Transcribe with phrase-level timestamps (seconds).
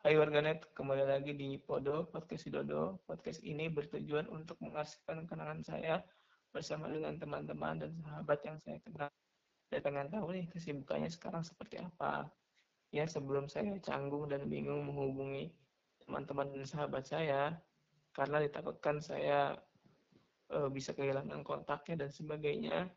[0.00, 3.04] Hai warganet, kembali lagi di Podo, Podcast Dodo.
[3.04, 6.00] Podcast ini bertujuan untuk mengasihkan kenangan saya
[6.56, 9.12] bersama dengan teman-teman dan sahabat yang saya kenal.
[9.68, 12.32] Dan pengen tahu nih kesibukannya sekarang seperti apa.
[12.96, 15.52] Ya, sebelum saya canggung dan bingung menghubungi
[16.00, 17.60] teman-teman dan sahabat saya,
[18.16, 19.52] karena ditakutkan saya
[20.48, 22.88] e, bisa kehilangan kontaknya dan sebagainya.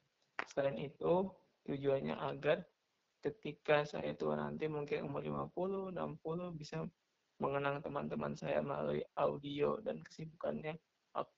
[0.48, 1.28] Selain itu,
[1.68, 2.64] tujuannya agar
[3.24, 6.84] ketika saya tua nanti mungkin umur 50, 60 bisa
[7.40, 10.76] mengenang teman-teman saya melalui audio dan kesibukannya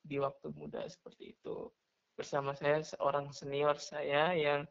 [0.02, 1.70] di waktu muda seperti itu.
[2.18, 4.66] Bersama saya seorang senior saya yang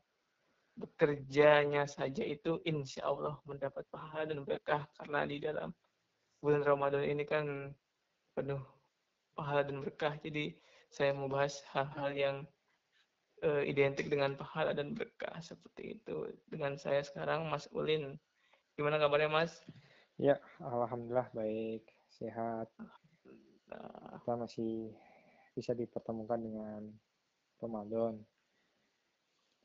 [0.75, 5.71] bekerjanya saja itu insya Allah mendapat pahala dan berkah karena di dalam
[6.43, 7.71] bulan Ramadan ini kan
[8.35, 8.59] penuh
[9.39, 10.19] pahala dan berkah.
[10.19, 10.51] Jadi
[10.91, 12.37] saya mau bahas hal-hal yang
[13.45, 16.33] uh, identik dengan pahala dan berkah seperti itu.
[16.49, 18.17] Dengan saya sekarang Mas Ulin.
[18.75, 19.63] Gimana kabarnya Mas?
[20.17, 22.67] Ya, alhamdulillah baik, sehat.
[24.25, 24.95] Kita masih
[25.55, 26.83] bisa dipertemukan dengan
[27.63, 28.19] Ramadan.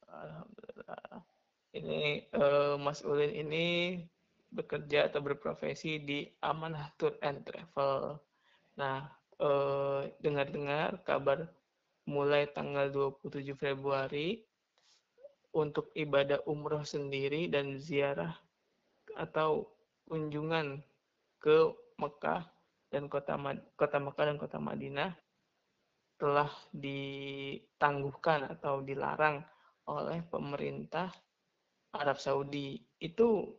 [0.09, 1.25] Alhamdulillah.
[1.69, 3.67] Ini uh, Mas Ulin ini
[4.49, 8.17] bekerja atau berprofesi di Amanah Tour and Travel.
[8.81, 9.05] Nah,
[9.37, 11.45] uh, dengar-dengar kabar
[12.09, 14.41] mulai tanggal 27 Februari
[15.53, 18.33] untuk ibadah umroh sendiri dan ziarah
[19.13, 19.69] atau
[20.09, 20.81] kunjungan
[21.37, 21.69] ke
[22.01, 22.49] Mekah
[22.89, 23.37] dan kota
[23.77, 25.13] kota Mekah dan kota Madinah
[26.19, 29.39] telah ditangguhkan atau dilarang
[29.87, 31.13] oleh pemerintah
[31.95, 32.75] Arab Saudi.
[32.99, 33.55] Itu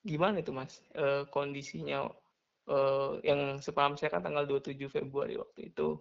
[0.00, 2.08] gimana itu Mas e, kondisinya
[2.64, 2.76] e,
[3.20, 6.00] yang sepaham saya kan tanggal 27 Februari waktu itu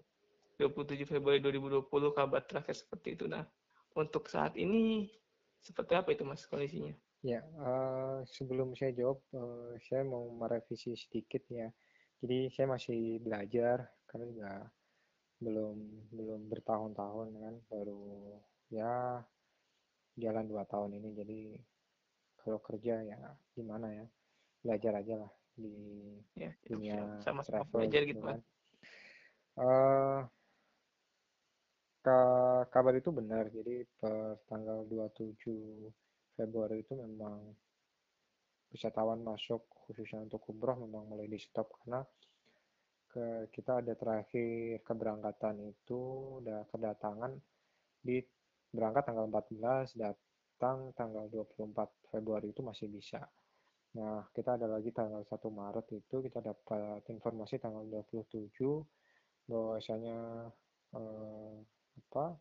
[0.60, 3.32] 27 Februari 2020 kabar terakhir seperti itu.
[3.32, 3.48] Nah,
[3.96, 5.08] untuk saat ini
[5.64, 6.92] seperti apa itu Mas kondisinya?
[7.24, 11.72] Ya, uh, sebelum saya jawab, uh, saya mau merevisi sedikit ya.
[12.20, 14.52] Jadi saya masih belajar karena juga
[15.40, 15.78] belum
[16.12, 18.36] belum bertahun-tahun kan, baru
[18.68, 19.24] ya
[20.20, 21.10] jalan dua tahun ini.
[21.16, 21.40] Jadi
[22.44, 23.20] kalau kerja ya
[23.56, 24.06] gimana ya,
[24.60, 25.76] belajar aja lah di
[26.36, 28.40] ya, dunia sama-sama belajar gitu, gitu kan.
[29.60, 30.24] Uh,
[32.80, 33.52] kabar itu benar.
[33.52, 35.36] Jadi per tanggal 27
[36.40, 37.52] Februari itu memang
[38.72, 42.00] wisatawan masuk khususnya untuk umroh memang mulai di stop karena
[43.10, 46.00] ke, kita ada terakhir keberangkatan itu
[46.40, 47.34] udah kedatangan
[48.00, 48.22] di
[48.70, 53.26] berangkat tanggal 14 datang tanggal 24 Februari itu masih bisa
[53.98, 58.54] nah kita ada lagi tanggal 1 Maret itu kita dapat informasi tanggal 27
[59.50, 60.46] bahwasanya
[60.94, 61.58] eh,
[62.06, 62.38] apa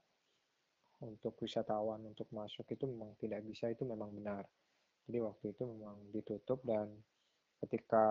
[1.03, 4.45] untuk wisatawan untuk masuk itu memang tidak bisa itu memang benar.
[5.07, 6.91] Jadi waktu itu memang ditutup dan
[7.65, 8.07] ketika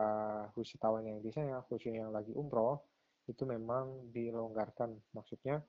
[0.55, 2.79] wisatawan yang bisa ya khususnya yang lagi umroh
[3.27, 4.95] itu memang dilonggarkan.
[5.11, 5.59] Maksudnya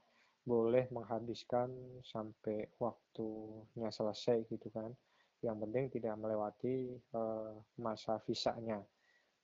[0.46, 1.68] boleh menghabiskan
[2.06, 4.94] sampai waktunya selesai gitu kan.
[5.42, 8.82] Yang penting tidak melewati uh, masa visanya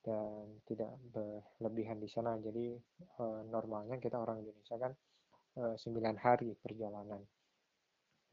[0.02, 2.38] dan tidak berlebihan di sana.
[2.38, 2.74] Jadi
[3.18, 4.94] uh, normalnya kita orang Indonesia kan
[5.54, 7.22] 9 eh, hari perjalanan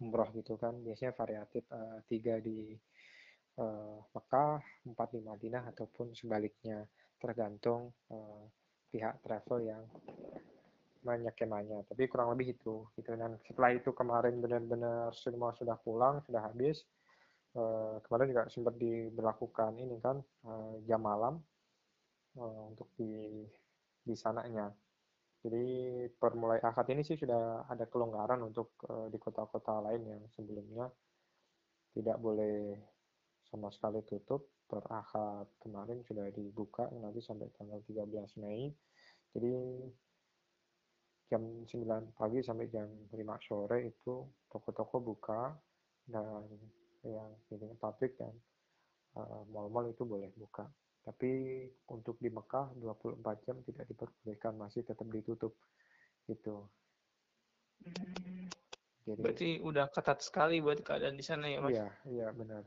[0.02, 0.74] umroh gitu kan.
[0.82, 2.74] Biasanya variatif uh, tiga di
[3.62, 6.84] uh, Mekah empat di Madinah ataupun sebaliknya.
[7.22, 8.44] Tergantung uh,
[8.90, 9.84] pihak travel yang
[11.02, 13.10] menyekemanya tapi kurang lebih itu gitu.
[13.14, 16.86] Dan setelah itu kemarin benar-benar semua sudah pulang sudah habis
[17.58, 21.42] uh, kemarin juga sempat diberlakukan ini kan uh, jam malam
[22.38, 23.44] uh, untuk di
[24.02, 24.70] di sananya
[25.42, 25.66] jadi
[26.22, 30.86] per mulai akad ini sih sudah ada kelonggaran untuk uh, di kota-kota lain yang sebelumnya
[31.98, 32.78] tidak boleh
[33.50, 34.46] sama sekali tutup.
[34.70, 38.70] Per akad kemarin sudah dibuka nanti sampai tanggal 13 Mei.
[39.34, 39.54] Jadi
[41.28, 45.58] jam 9 pagi sampai jam 5 sore itu toko-toko buka
[46.06, 46.46] dan
[47.02, 48.32] yang ini pabrik dan
[49.18, 50.70] uh, mall-mall itu boleh buka.
[51.02, 51.32] Tapi
[51.90, 55.58] untuk di Mekah 24 jam tidak diperbolehkan, masih tetap ditutup.
[56.30, 56.62] Gitu.
[57.82, 58.46] Hmm.
[59.02, 61.74] Jadi, Berarti udah ketat sekali buat keadaan di sana ya, Mas?
[61.74, 62.62] Iya, iya benar.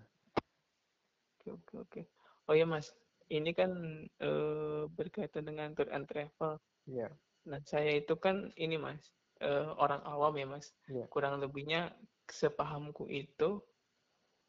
[1.38, 2.00] Oke, oke, oke.
[2.50, 2.90] Oh ya, Mas.
[3.30, 3.70] Ini kan
[4.18, 4.30] e,
[4.90, 6.58] berkaitan dengan tour and travel.
[6.90, 7.08] Iya.
[7.46, 9.48] Nah, saya itu kan ini, Mas, e,
[9.78, 10.74] orang awam ya, Mas.
[10.90, 11.06] Iya.
[11.06, 11.94] Kurang lebihnya
[12.26, 13.62] sepahamku itu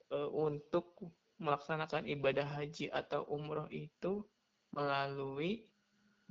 [0.09, 0.97] e, untuk
[1.39, 4.23] melaksanakan ibadah haji atau umroh itu
[4.71, 5.67] melalui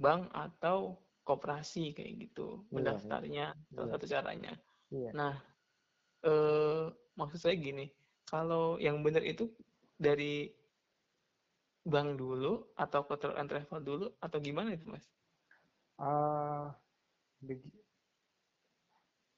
[0.00, 3.72] bank atau koperasi kayak gitu iya, mendaftarnya iya.
[3.72, 4.52] salah satu caranya.
[4.92, 5.10] Iya.
[5.16, 5.34] Nah,
[6.24, 6.84] eh,
[7.16, 7.88] maksud saya gini,
[8.28, 9.48] kalau yang benar itu
[9.96, 10.52] dari
[11.84, 15.04] bank dulu atau ke tour and travel dulu atau gimana itu mas?
[16.00, 16.72] Uh,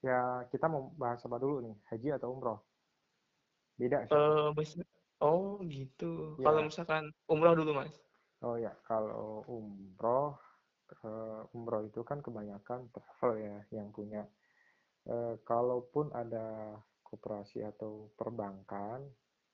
[0.01, 2.59] ya kita mau bahas apa dulu nih haji atau umroh
[3.77, 4.15] beda sih.
[4.15, 4.55] Uh,
[5.21, 6.37] oh gitu.
[6.41, 6.45] Ya.
[6.51, 7.95] kalau misalkan umroh dulu mas?
[8.45, 10.37] Oh ya kalau umroh
[11.05, 14.25] uh, umroh itu kan kebanyakan travel ya yang punya.
[15.07, 16.75] Uh, kalaupun ada
[17.07, 19.07] koperasi atau perbankan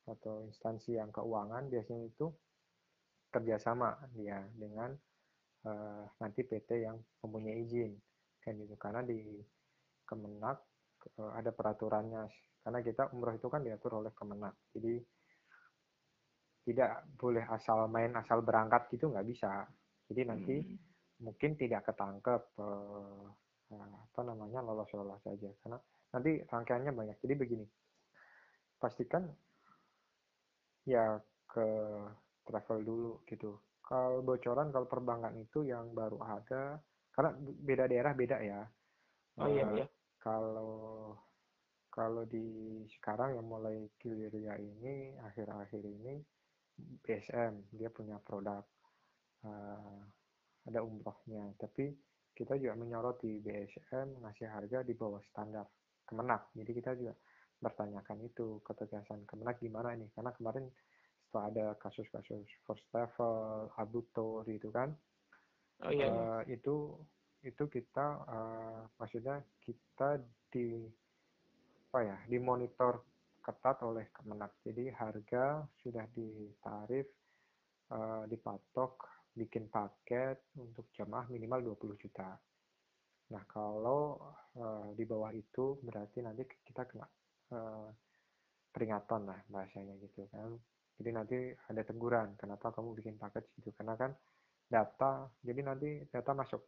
[0.09, 2.33] atau instansi yang keuangan biasanya itu
[3.29, 4.97] kerjasama dia dengan
[5.69, 7.93] uh, nanti PT yang mempunyai izin
[8.43, 8.75] kan gitu.
[8.81, 9.21] Karena di
[10.03, 10.59] Kemenak
[11.21, 12.27] uh, ada peraturannya.
[12.63, 14.55] Karena kita umroh itu kan diatur oleh Kemenak.
[14.75, 15.22] Jadi
[16.63, 19.67] tidak boleh asal main asal berangkat gitu nggak bisa
[20.07, 21.27] jadi nanti hmm.
[21.27, 23.27] mungkin tidak ketangkep uh,
[23.73, 25.81] apa namanya lolos-lolos saja karena
[26.13, 27.67] nanti rangkaiannya banyak jadi begini
[28.77, 29.25] pastikan
[30.83, 31.67] ya ke
[32.43, 33.55] travel dulu gitu.
[33.83, 36.81] Kalau bocoran kalau perbankan itu yang baru ada
[37.13, 38.61] karena beda daerah beda ya.
[39.39, 39.87] Oh iya uh, iya.
[40.19, 40.73] Kalau
[41.93, 46.19] kalau di sekarang yang mulai Giliria ini akhir-akhir ini
[46.79, 48.65] BSM dia punya produk
[49.47, 50.01] uh,
[50.67, 51.53] ada umrohnya.
[51.59, 51.93] Tapi
[52.33, 55.67] kita juga menyorot di BSM ngasih harga di bawah standar
[56.03, 56.53] Kemenak.
[56.53, 57.15] Jadi kita juga
[57.63, 60.11] bertanyakan itu ketegasan Kemenak gimana ini?
[60.13, 60.67] Karena kemarin
[61.29, 64.93] setelah ada kasus-kasus first travel, abutor itu kan,
[65.81, 66.93] oh, iya, uh, itu
[67.43, 70.21] itu kita uh, maksudnya kita
[70.53, 70.87] di
[71.93, 73.05] apa ya dimonitor
[73.43, 74.63] ketat oleh Kemenak.
[74.63, 77.11] Jadi harga sudah ditarif,
[77.91, 79.03] uh, dipatok,
[79.35, 82.39] bikin paket untuk jamaah minimal 20 juta.
[83.35, 84.23] Nah kalau
[84.57, 87.07] uh, di bawah itu berarti nanti kita kena
[87.53, 87.91] uh,
[88.73, 90.57] peringatan lah bahasanya gitu kan
[90.97, 94.17] jadi nanti ada teguran kenapa kamu bikin paket gitu karena kan
[94.65, 96.65] data jadi nanti data masuk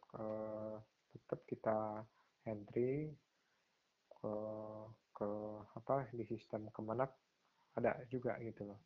[1.09, 2.05] tetap kita
[2.45, 3.09] entry
[4.21, 4.33] ke
[5.15, 5.29] ke
[5.79, 7.15] apa di sistem kemenak
[7.79, 8.79] ada juga gitu loh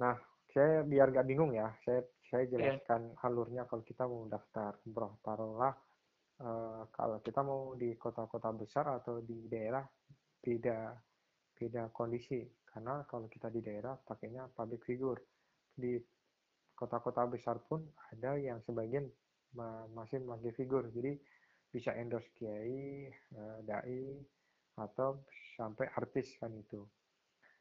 [0.00, 0.16] nah
[0.56, 2.00] saya biar gak bingung ya saya
[2.32, 2.50] saya iya.
[2.56, 3.26] jelaskan yeah.
[3.28, 5.74] alurnya kalau kita mau daftar umroh taruhlah
[6.40, 9.84] uh, kalau kita mau di kota-kota besar atau di daerah
[10.40, 10.96] beda
[11.56, 15.20] beda kondisi karena kalau kita di daerah pakainya public figure
[15.72, 15.96] di
[16.76, 17.80] kota-kota besar pun
[18.12, 19.08] ada yang sebagian
[19.96, 21.16] masih memakai figur jadi
[21.76, 24.16] bisa endorse kiai eh, dai
[24.80, 25.20] atau
[25.60, 26.80] sampai artis kan itu.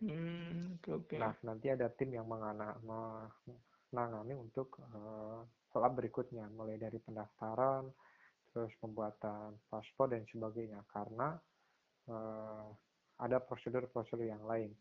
[0.04, 5.40] Hmm, okay, nah nanti ada tim yang menangani untuk uh,
[5.72, 7.88] berikutnya mulai dari pendaftaran
[8.52, 11.40] terus pembuatan paspor dan sebagainya karena
[12.12, 12.68] uh,
[13.20, 14.72] ada prosedur-prosedur yang lain.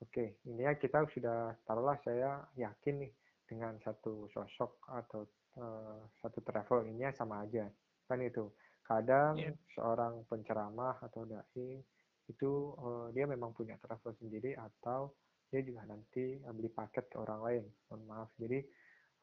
[0.00, 3.12] Oke, ini ya kita sudah taruhlah saya yakin nih
[3.48, 5.24] dengan satu sosok atau
[5.56, 7.64] uh, satu travel ini sama aja.
[8.04, 8.52] Kan itu.
[8.86, 9.54] Kadang yeah.
[9.74, 11.82] seorang penceramah atau dai
[12.26, 15.14] itu uh, dia memang punya travel sendiri atau
[15.50, 17.64] dia juga nanti uh, beli paket ke orang lain.
[17.90, 18.30] Mohon maaf.
[18.38, 18.58] Jadi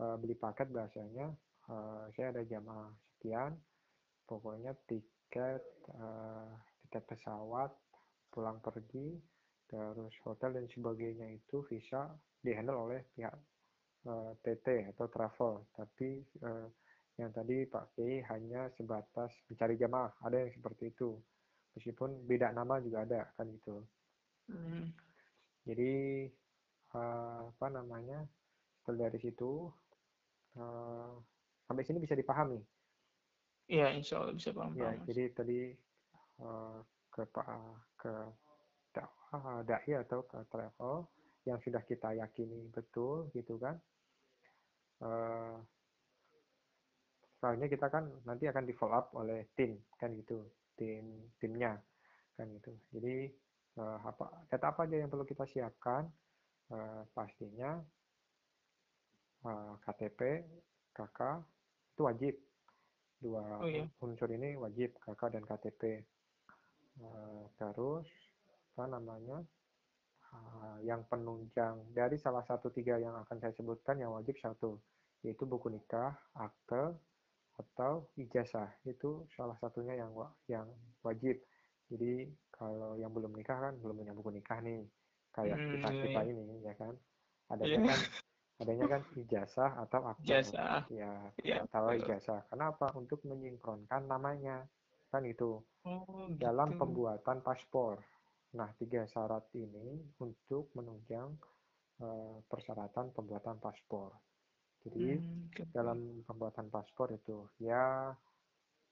[0.04, 1.32] uh, beli paket bahasanya
[1.72, 3.56] uh, saya ada jamaah sekian,
[4.28, 5.64] pokoknya tiket
[5.96, 6.52] uh,
[6.88, 7.72] tiket pesawat
[8.34, 9.16] pulang pergi
[9.70, 13.34] terus hotel dan sebagainya itu bisa dihandle oleh pihak
[14.06, 16.70] uh, TT atau travel tapi uh,
[17.22, 21.14] yang tadi Pak Kiai hanya sebatas mencari jamaah ada yang seperti itu
[21.78, 23.86] meskipun beda nama juga ada kan gitu
[24.50, 24.86] hmm.
[25.70, 25.94] jadi
[26.98, 28.26] uh, apa namanya
[28.82, 29.70] setelah dari situ
[30.58, 31.14] uh,
[31.70, 32.58] sampai sini bisa dipahami
[33.64, 34.76] Iya, insya Allah bisa paham.
[34.76, 35.72] Ya, jadi tadi
[36.44, 37.48] uh, ke Pak
[37.96, 38.14] ke
[38.92, 41.08] dakwah dai atau ke travel
[41.48, 43.76] yang sudah kita yakini betul gitu kan
[45.04, 45.60] uh,
[47.44, 50.40] selanjutnya kita kan nanti akan di follow up oleh tim kan gitu.
[50.80, 51.76] Tim timnya
[52.40, 52.72] kan gitu.
[52.96, 53.28] Jadi
[53.84, 56.08] uh, apa data apa aja yang perlu kita siapkan?
[56.72, 57.84] Uh, pastinya
[59.44, 60.48] uh, KTP
[60.96, 61.20] KK
[61.92, 62.36] itu wajib.
[63.20, 63.84] Dua oh, iya.
[64.00, 66.00] unsur ini wajib KK dan KTP
[67.04, 68.08] uh, terus
[68.76, 69.44] apa namanya
[70.34, 74.80] uh, yang penunjang dari salah satu tiga yang akan saya sebutkan yang wajib satu
[75.24, 77.00] yaitu buku nikah, akte
[77.60, 80.12] atau ijazah itu salah satunya yang
[80.50, 80.68] yang
[81.06, 81.38] wajib.
[81.92, 84.82] Jadi kalau yang belum nikah kan belum punya buku nikah nih
[85.34, 86.32] kayak hmm, kita kita iya.
[86.34, 86.94] ini ya kan
[87.50, 87.90] adanya yeah.
[87.90, 88.00] kan
[88.62, 90.82] adanya kan ijazah atau akte ijazah.
[90.90, 92.42] ya yeah, atau ijazah.
[92.50, 92.94] Kenapa?
[92.98, 94.66] Untuk menyinkronkan namanya
[95.14, 96.80] kan itu oh, dalam gitu.
[96.82, 98.02] pembuatan paspor
[98.54, 101.34] Nah, tiga syarat ini untuk menunjang
[102.06, 104.14] uh, persyaratan pembuatan paspor.
[104.84, 108.12] Jadi hmm, dalam pembuatan paspor itu ya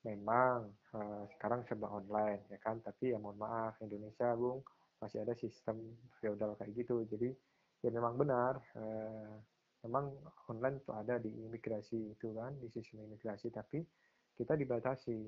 [0.08, 4.64] memang uh, sekarang serba online ya kan, tapi ya mohon maaf Indonesia bung
[5.04, 5.78] masih ada sistem
[6.24, 7.04] feodal kayak gitu.
[7.12, 7.36] Jadi
[7.84, 9.36] ya memang benar uh,
[9.84, 10.16] memang
[10.48, 13.52] online itu ada di imigrasi itu kan di sistem imigrasi.
[13.52, 13.84] Tapi
[14.36, 15.20] kita dibatasi.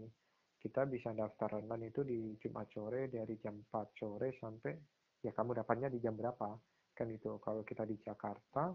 [0.64, 4.72] Kita bisa daftar online itu di Jumat sore dari jam 4 sore sampai
[5.20, 6.56] ya kamu dapatnya di jam berapa?
[6.96, 8.72] Kan itu kalau kita di Jakarta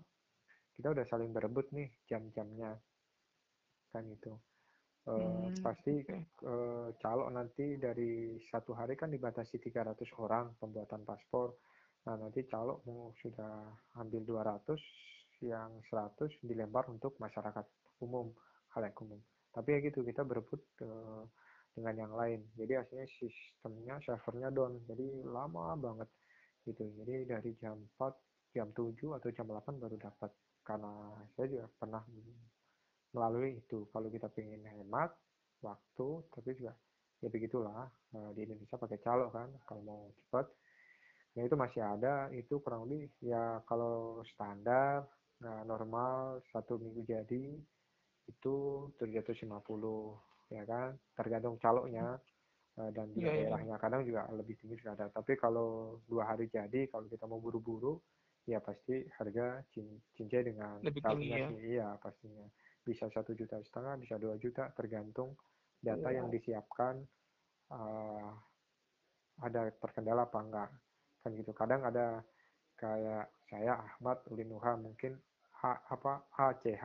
[0.78, 2.78] kita udah saling berebut nih jam-jamnya
[3.90, 4.30] kan itu
[5.10, 6.54] e, hmm, pasti e,
[7.02, 11.58] calok nanti dari satu hari kan dibatasi 300 orang pembuatan paspor.
[12.06, 17.66] Nah nanti calok mau sudah ambil 200 yang 100 dilempar untuk masyarakat
[18.04, 18.30] umum
[18.76, 19.18] halayak umum.
[19.50, 20.88] Tapi ya gitu kita berebut e,
[21.74, 22.40] dengan yang lain.
[22.54, 24.78] Jadi aslinya sistemnya servernya down.
[24.86, 26.08] Jadi lama banget
[26.68, 26.84] gitu.
[27.02, 30.30] Jadi dari jam 4 jam 7 atau jam 8 baru dapat
[30.68, 30.92] karena
[31.32, 32.04] saya juga pernah
[33.16, 33.88] melalui itu.
[33.88, 35.16] Kalau kita ingin hemat
[35.64, 36.76] waktu tapi juga
[37.18, 39.48] ya begitulah eh, di Indonesia pakai calo kan.
[39.64, 40.46] Kalau mau cepat
[41.32, 42.28] nah itu masih ada.
[42.36, 45.08] Itu kurang lebih ya kalau standar
[45.38, 47.44] nah normal satu minggu jadi
[48.28, 48.56] itu
[49.00, 49.48] 750
[50.52, 50.92] ya kan.
[51.16, 52.20] Tergantung caloknya
[52.76, 53.36] eh, dan di iya, iya.
[53.48, 53.80] daerahnya.
[53.80, 55.08] Kadang juga lebih tinggi sudah ada.
[55.08, 57.96] Tapi kalau dua hari jadi kalau kita mau buru-buru
[58.48, 59.60] ya pasti harga
[60.16, 61.48] cincin dengan lebih tinggi ya.
[61.60, 62.48] iya pastinya
[62.80, 65.36] bisa satu juta setengah bisa dua juta tergantung
[65.84, 67.04] data yang disiapkan
[67.68, 68.32] uh,
[69.44, 70.70] ada terkendala apa enggak
[71.20, 72.24] kan gitu kadang ada
[72.80, 75.20] kayak saya Ahmad Ulinuha mungkin
[75.60, 75.62] H,
[75.92, 76.84] apa ACH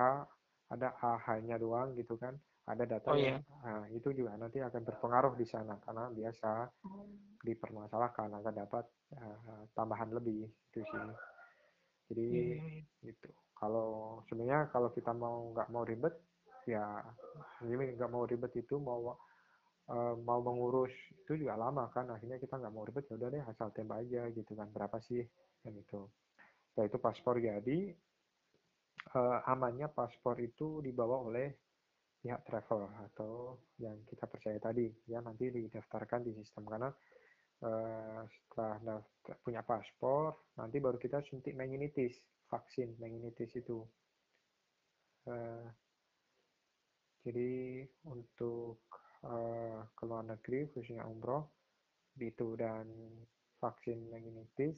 [0.68, 3.60] ada AH-nya doang gitu kan ada data oh, yang iya.
[3.64, 6.52] nah, itu juga nanti akan berpengaruh di sana karena biasa
[6.88, 7.08] oh.
[7.44, 11.08] dipermasalahkan akan dapat uh, tambahan lebih itu sih
[12.14, 13.10] jadi hmm.
[13.10, 13.30] gitu.
[13.58, 16.14] Kalau sebenarnya kalau kita mau nggak mau ribet
[16.70, 17.02] ya
[17.66, 19.18] ini nggak mau ribet itu mau
[19.90, 22.06] uh, mau mengurus itu juga lama kan.
[22.14, 24.70] Akhirnya kita nggak mau ribet ya udah deh asal tembak aja gitu kan.
[24.70, 25.26] Berapa sih?
[25.66, 26.06] Dan itu
[26.70, 27.80] setelah itu paspor jadi
[29.18, 31.50] uh, amannya paspor itu dibawa oleh
[32.24, 34.88] pihak travel atau yang kita percaya tadi.
[35.10, 36.70] Ya nanti didaftarkan di sistem.
[36.70, 36.94] Karena
[38.28, 39.00] setelah
[39.40, 42.20] punya paspor nanti baru kita suntik meningitis
[42.52, 43.88] vaksin meningitis itu.
[45.24, 45.64] Uh,
[47.24, 48.84] jadi untuk
[49.24, 51.48] uh, ke luar negeri khususnya umroh
[52.20, 52.86] itu dan
[53.58, 54.76] vaksin meningitis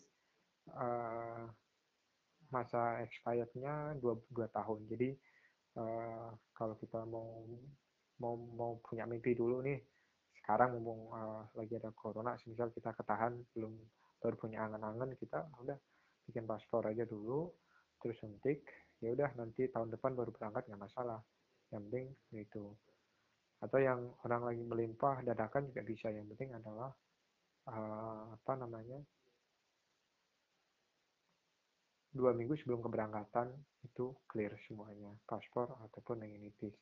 [2.50, 4.88] masa expirednya dua, dua tahun.
[4.90, 5.14] Jadi
[6.56, 7.44] kalau kita mau
[8.24, 9.78] mau mau punya mimpi dulu nih
[10.46, 13.74] sekarang mumpung uh, lagi ada corona misal kita ketahan belum
[14.22, 15.74] baru punya angan-angan kita udah
[16.30, 17.50] bikin paspor aja dulu
[17.98, 18.62] terus suntik
[19.02, 21.20] ya udah nanti tahun depan baru berangkat nggak masalah.
[21.74, 22.06] Yang penting
[22.46, 22.66] itu
[23.66, 26.92] atau yang orang lagi melimpah dadakan juga bisa yang penting adalah
[27.72, 29.00] uh, apa namanya
[32.14, 33.50] dua minggu sebelum keberangkatan
[33.82, 36.76] itu clear semuanya paspor ataupun meningitis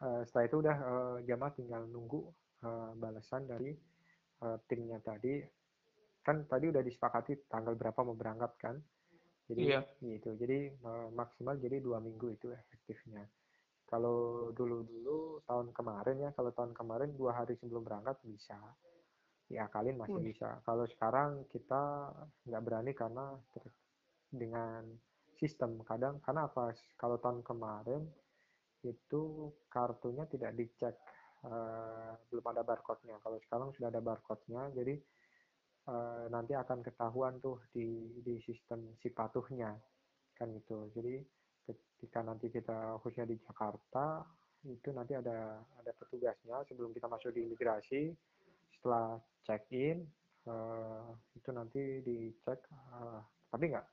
[0.00, 2.20] uh, setelah itu udah uh, jamaah tinggal nunggu
[2.64, 3.76] uh, balasan dari
[4.44, 5.40] uh, timnya tadi.
[6.20, 8.76] Kan tadi udah disepakati tanggal berapa mau berangkat kan?
[9.50, 9.82] Jadi iya.
[10.04, 10.36] gitu.
[10.36, 13.26] Jadi uh, maksimal jadi dua minggu itu efektifnya.
[13.90, 18.56] Kalau dulu-dulu tahun kemarin ya kalau tahun kemarin dua hari sebelum berangkat bisa.
[19.50, 20.62] Diakalin masih bisa.
[20.62, 22.14] Kalau sekarang kita
[22.46, 23.34] nggak berani karena
[24.30, 24.86] dengan
[25.34, 26.70] sistem kadang karena apa?
[26.94, 28.06] Kalau tahun kemarin
[28.84, 30.96] itu kartunya tidak dicek
[31.44, 33.20] uh, belum ada barcode-nya.
[33.20, 34.94] Kalau sekarang sudah ada barcode-nya, jadi
[35.88, 39.76] uh, nanti akan ketahuan tuh di di sistem si patuhnya
[40.36, 40.88] kan itu.
[40.96, 41.20] Jadi
[41.68, 44.24] ketika nanti kita khususnya di Jakarta
[44.68, 48.12] itu nanti ada ada petugasnya sebelum kita masuk di imigrasi
[48.76, 50.04] setelah check in
[50.44, 53.86] uh, itu nanti dicek uh, tapi nggak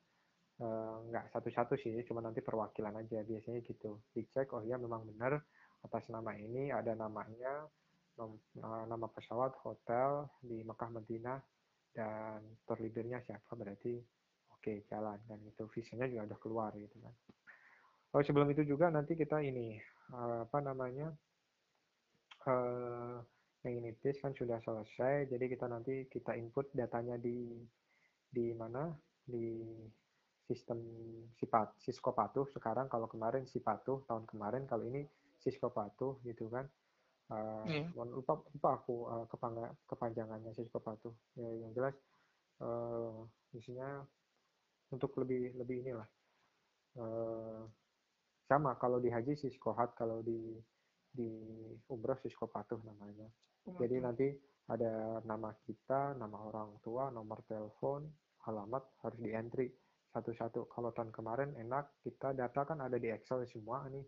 [0.58, 3.22] Eh, nggak satu-satu sih, cuma nanti perwakilan aja.
[3.22, 4.02] Biasanya gitu.
[4.14, 5.38] Dicek, oh ya memang benar.
[5.86, 7.70] Atas nama ini ada namanya,
[8.18, 11.40] eh, nama pesawat, hotel di Mekah Madinah
[11.94, 13.54] dan terlibirnya siapa.
[13.54, 14.02] Berarti
[14.50, 15.22] oke okay, jalan.
[15.30, 17.14] Dan itu visanya juga udah keluar gitu kan.
[18.18, 19.78] Oh sebelum itu juga nanti kita ini
[20.16, 21.14] eh, apa namanya
[22.48, 23.20] uh,
[23.62, 27.52] magnetis kan sudah selesai, jadi kita nanti kita input datanya di
[28.32, 28.96] di mana?
[29.28, 29.60] Di
[30.48, 30.80] sistem
[31.36, 35.04] sifat Cisco patuh sekarang kalau kemarin si patuh tahun kemarin kalau ini
[35.44, 36.66] Cisco patuh gitu kan.
[37.28, 37.84] Uh, yeah.
[37.92, 39.26] lupa lupa aku uh,
[39.86, 41.12] kepanjangannya Cisco patuh.
[41.36, 41.94] Ya, yang jelas
[42.64, 44.02] uh, isinya
[44.96, 46.08] untuk lebih lebih inilah.
[46.98, 47.68] Uh,
[48.48, 50.56] sama kalau di haji siskohat kalau di
[51.12, 51.28] di
[51.92, 53.28] umroh siskopatuh namanya.
[53.68, 54.28] Jadi nanti
[54.72, 58.08] ada nama kita nama orang tua nomor telepon
[58.48, 59.68] alamat harus di entry
[60.18, 60.66] satu-satu.
[60.74, 64.04] Kalau tahun kemarin enak kita data kan ada di Excel semua nih.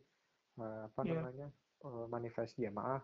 [0.58, 1.22] Uh, apa yeah.
[1.22, 1.48] namanya?
[1.80, 3.00] Uh, manifest jamaah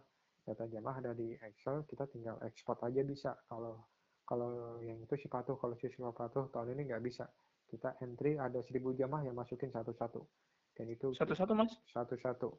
[0.45, 3.33] data jamaah ada di Excel kita tinggal export aja bisa.
[3.49, 3.89] Kalau
[4.25, 7.25] kalau yang itu si patuh kalau si patuh tahun ini nggak bisa.
[7.65, 10.21] Kita entry ada seribu jamaah yang masukin satu-satu.
[10.77, 11.73] Dan itu satu-satu mas?
[11.89, 12.53] Satu-satu.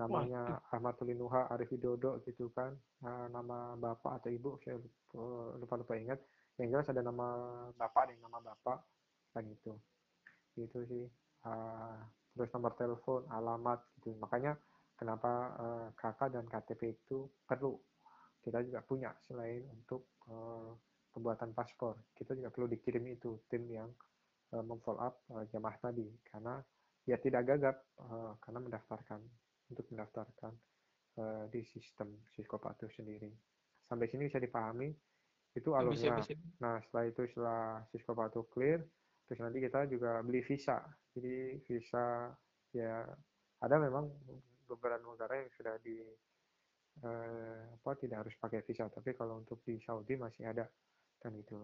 [0.00, 0.76] Namanya Wah.
[0.80, 2.72] Ahmad Tulinuha Arif Widodo gitu kan.
[3.04, 4.80] Nah, nama bapak atau ibu saya
[5.60, 6.16] lupa lupa ingat.
[6.56, 7.28] Yang jelas ada nama
[7.76, 8.80] bapak nih nama bapak
[9.32, 9.72] kan itu
[10.58, 11.06] itu sih.
[11.40, 11.96] Uh,
[12.36, 14.14] terus nomor telepon alamat gitu.
[14.20, 14.56] Makanya
[14.96, 17.76] kenapa uh, kakak dan KTP itu perlu.
[18.40, 20.72] Kita juga punya selain untuk uh,
[21.12, 21.96] pembuatan paspor.
[22.16, 23.90] Kita juga perlu dikirim itu tim yang
[24.56, 26.06] uh, memfollow up uh, jamaah tadi.
[26.24, 26.56] Karena
[27.04, 29.20] ya tidak gagap uh, karena mendaftarkan
[29.72, 30.52] untuk mendaftarkan
[31.20, 33.32] uh, di sistem Siskopatu sendiri.
[33.88, 34.92] Sampai sini bisa dipahami.
[35.50, 36.14] Itu alurnya.
[36.62, 38.86] Nah setelah itu setelah Siskopatu clear,
[39.30, 40.82] terus nanti kita juga beli visa.
[41.14, 42.34] Jadi visa
[42.74, 43.06] ya
[43.62, 44.10] ada memang
[44.66, 46.02] beberapa negara yang sudah di
[47.06, 50.66] uh, apa tidak harus pakai visa, tapi kalau untuk di Saudi masih ada
[51.22, 51.62] kan itu.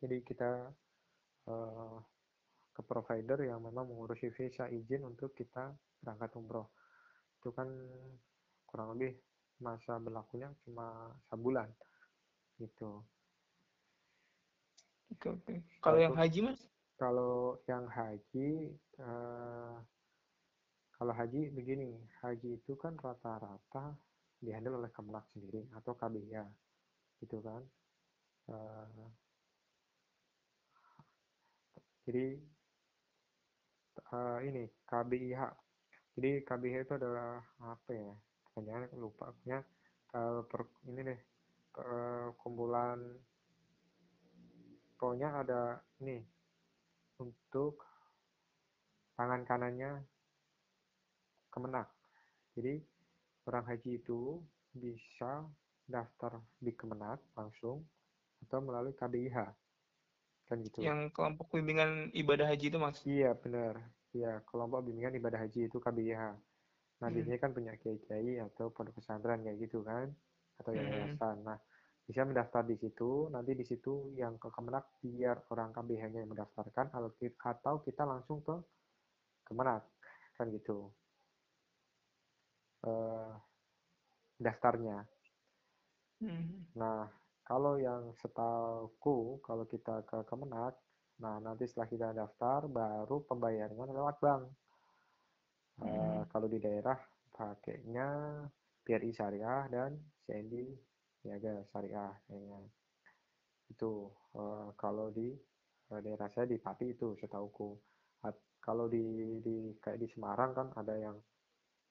[0.00, 0.72] Jadi kita
[1.52, 1.96] uh,
[2.72, 6.72] ke provider yang memang mengurusi visa izin untuk kita berangkat umroh
[7.42, 7.68] itu kan
[8.64, 9.18] kurang lebih
[9.60, 11.68] masa berlakunya cuma sebulan
[12.62, 13.04] gitu
[15.12, 15.54] oke oke
[15.84, 16.60] kalau yang haji mas
[16.96, 19.76] kalau yang haji uh,
[20.96, 23.96] kalau haji begini haji itu kan rata-rata
[24.42, 26.46] dihandle oleh Kemenak sendiri atau KBIA
[27.22, 27.62] gitu kan
[28.50, 29.06] uh,
[32.02, 32.34] jadi
[34.10, 35.42] uh, ini KBIH.
[36.18, 38.12] Jadi KBIH itu adalah apa ya?
[38.58, 39.64] Jangan lupa punya
[40.12, 41.20] uh, per, ini deh
[41.80, 43.00] uh, kumpulan
[45.02, 46.22] pokoknya ada ini
[47.18, 47.82] untuk
[49.18, 49.98] tangan kanannya
[51.50, 51.90] Kemenak.
[52.54, 52.80] Jadi
[53.50, 54.38] orang haji itu
[54.72, 55.42] bisa
[55.90, 57.82] daftar di Kemenak langsung
[58.46, 59.38] atau melalui KBIH
[60.48, 63.78] kan gitu yang kelompok bimbingan ibadah haji itu mas iya benar
[64.10, 66.22] iya kelompok bimbingan ibadah haji itu KBIH
[66.98, 67.14] nah hmm.
[67.14, 70.10] biasanya kan punya kiai-kiai atau pondok pesantren kayak gitu kan
[70.58, 70.82] atau hmm.
[70.82, 71.58] yayasan nah
[72.02, 76.90] bisa mendaftar di situ nanti di situ yang ke Kemenak biar orang KBH-nya yang mendaftarkan
[76.90, 78.56] atau kita langsung ke
[79.46, 79.86] Kemenak
[80.34, 80.90] kan gitu
[82.84, 83.32] uh,
[84.42, 85.06] daftarnya
[86.20, 86.74] hmm.
[86.74, 87.06] nah
[87.42, 90.78] kalau yang setahuku, kalau kita ke Kemenak,
[91.18, 94.42] nah nanti setelah kita daftar, baru pembayarannya lewat bank.
[95.82, 95.90] Eh, hmm.
[95.90, 96.96] Uh, kalau di daerah
[97.34, 98.08] pakainya
[98.86, 100.70] BRI Syariah dan CND
[101.22, 102.60] Niaga Syariah kayaknya.
[103.70, 105.32] Itu uh, kalau di
[105.90, 107.70] uh, daerah saya di Pati itu setahuku.
[108.26, 111.16] At, kalau di di kayak di Semarang kan ada yang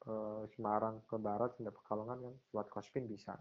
[0.07, 3.35] uh, Semarang ke barat Sunda Pekalongan kan buat kospin bisa.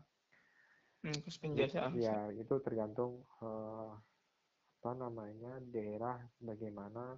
[1.00, 1.16] Hmm,
[1.57, 1.88] jasa.
[1.96, 3.96] Ya, itu tergantung uh,
[4.81, 7.16] apa namanya daerah bagaimana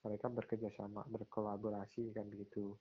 [0.00, 2.74] mereka bekerja sama, berkolaborasi kan begitu.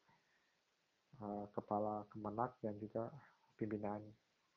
[1.20, 3.12] Uh, kepala Kemenak dan juga
[3.60, 4.00] pimpinan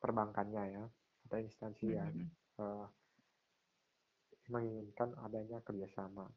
[0.03, 0.83] perbankannya ya
[1.23, 2.59] atau instansi yang mm -hmm.
[2.59, 2.87] uh,
[4.51, 6.27] menginginkan adanya kerjasama.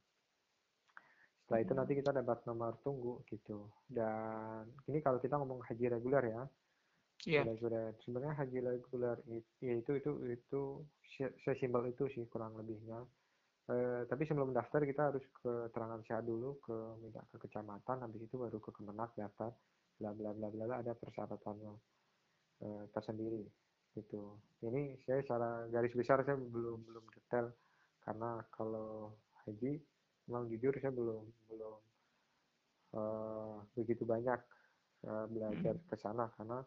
[1.43, 3.67] Setelah itu nanti kita dapat nomor tunggu gitu.
[3.87, 6.43] Dan ini kalau kita ngomong haji reguler ya,
[7.25, 7.45] yeah.
[7.47, 9.17] reguler sebenarnya haji reguler
[9.65, 10.61] itu itu itu
[11.41, 13.01] sesimpel itu sih kurang lebihnya
[13.73, 18.21] eh, tapi sebelum daftar kita harus ke terangan sehat dulu ke minta ke kecamatan habis
[18.21, 19.51] itu baru ke kemenak daftar
[19.97, 21.73] bla bla bla bla ada persyaratannya
[22.63, 23.43] eh, tersendiri
[23.97, 24.37] gitu.
[24.61, 27.49] Ini saya secara garis besar saya belum belum detail
[28.05, 29.81] karena kalau haji
[30.29, 31.81] memang jujur saya belum belum
[32.93, 34.37] uh, begitu banyak
[35.07, 36.61] uh, belajar ke sana karena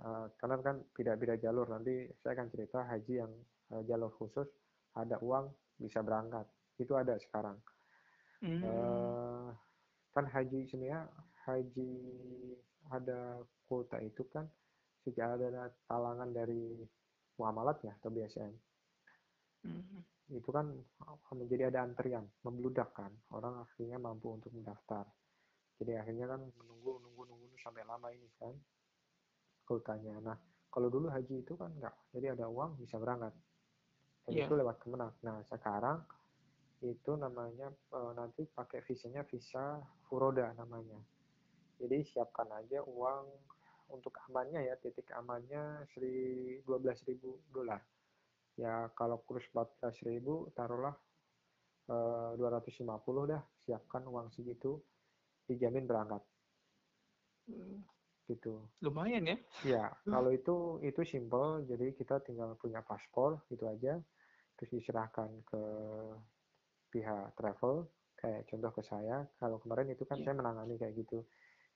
[0.00, 1.68] Eh, karena kan tidak beda jalur.
[1.68, 3.32] Nanti saya akan cerita haji yang
[3.76, 4.48] uh, jalur khusus
[4.96, 6.48] ada uang bisa berangkat.
[6.80, 7.60] Itu ada sekarang.
[8.40, 8.64] Hmm.
[8.64, 9.52] uh,
[10.16, 11.04] kan haji sebenarnya
[11.44, 11.92] haji
[12.88, 14.48] ada kuota itu kan
[15.04, 16.76] sejak ada talangan dari
[17.40, 18.52] muamalat ya atau BSN
[19.64, 20.34] hmm.
[20.36, 20.70] itu kan
[21.34, 25.08] menjadi ada antrian membludak kan orang akhirnya mampu untuk mendaftar
[25.80, 28.52] jadi akhirnya kan menunggu nunggu nunggu sampai lama ini kan
[29.64, 30.18] kuotanya.
[30.18, 30.36] Nah,
[30.66, 33.30] kalau dulu haji itu kan enggak, jadi ada uang bisa berangkat.
[34.26, 34.44] Dan yeah.
[34.50, 35.14] itu lewat Kemenak.
[35.22, 36.02] Nah, sekarang
[36.82, 39.78] itu namanya uh, nanti pakai visanya visa
[40.10, 40.98] Furoda namanya.
[41.78, 43.24] Jadi siapkan aja uang
[43.92, 46.64] untuk amannya ya, titik amannya 12.000
[47.50, 47.80] dolar.
[48.58, 50.22] Ya kalau kurs 14.000
[50.54, 50.94] taruhlah
[51.90, 52.86] uh, 250
[53.30, 54.80] dah, siapkan uang segitu
[55.50, 56.22] dijamin berangkat.
[57.50, 57.82] Hmm.
[58.30, 58.62] Gitu.
[58.86, 59.38] Lumayan ya?
[59.66, 63.98] Ya, kalau itu itu simple, jadi kita tinggal punya paspor gitu aja,
[64.54, 65.62] terus diserahkan ke
[66.94, 70.28] pihak travel kayak contoh ke saya kalau kemarin itu kan yeah.
[70.28, 71.24] saya menangani kayak gitu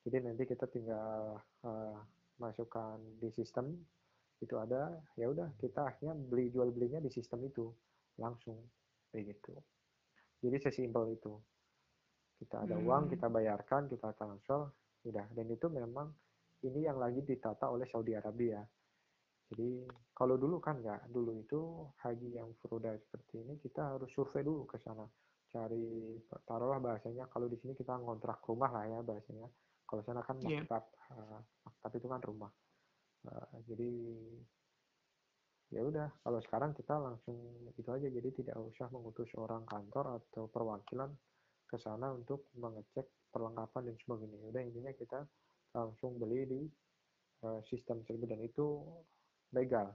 [0.05, 1.97] jadi nanti kita tinggal uh,
[2.37, 3.73] masukkan di sistem
[4.45, 7.73] itu ada ya udah kita akhirnya beli jual belinya di sistem itu
[8.21, 8.61] langsung
[9.09, 9.57] kayak gitu.
[10.45, 11.33] Jadi sesimpel itu.
[12.37, 12.85] Kita ada hmm.
[12.85, 14.69] uang kita bayarkan kita transfer
[15.09, 15.27] udah.
[15.33, 16.13] Dan itu memang
[16.69, 18.61] ini yang lagi ditata oleh Saudi Arabia.
[19.49, 21.61] Jadi kalau dulu kan nggak, dulu itu
[22.05, 25.05] haji yang furoda seperti ini kita harus survei dulu ke sana,
[25.53, 26.17] cari
[26.49, 29.47] taruhlah bahasanya kalau di sini kita ngontrak rumah lah ya bahasanya.
[29.85, 30.65] Kalau sana kan iya.
[30.65, 31.15] maktab, yeah.
[31.15, 32.53] uh, maktab itu kan rumah.
[33.25, 33.91] Uh, jadi
[35.73, 37.35] ya udah kalau sekarang kita langsung
[37.75, 41.11] itu aja jadi tidak usah mengutus orang kantor atau perwakilan
[41.67, 45.27] ke sana untuk mengecek perlengkapan dan sebagainya udah intinya kita
[45.75, 46.61] langsung beli di
[47.43, 48.87] uh, sistem tersebut dan itu
[49.51, 49.91] legal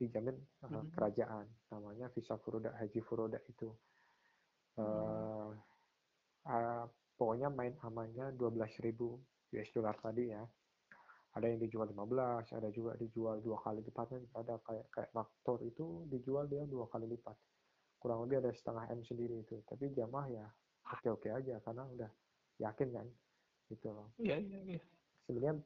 [0.00, 0.96] dijamin uh, mm-hmm.
[0.96, 3.68] kerajaan namanya visa furoda haji furoda itu
[4.80, 5.52] uh,
[6.48, 6.84] uh,
[7.18, 8.94] pokoknya main amannya 12.000
[9.58, 10.42] US dollar tadi ya.
[11.36, 14.58] Ada yang dijual 15 ada juga dijual dua kali lipatnya ada.
[14.64, 17.36] Kayak kayak faktor itu dijual dia dua kali lipat.
[18.00, 19.60] Kurang lebih ada setengah m sendiri itu.
[19.68, 20.46] Tapi jamaah ya
[20.88, 22.10] oke oke aja karena udah
[22.58, 23.06] yakin kan
[23.70, 24.08] gitu loh.
[24.18, 24.82] Iya iya iya.
[25.28, 25.60] Sebenarnya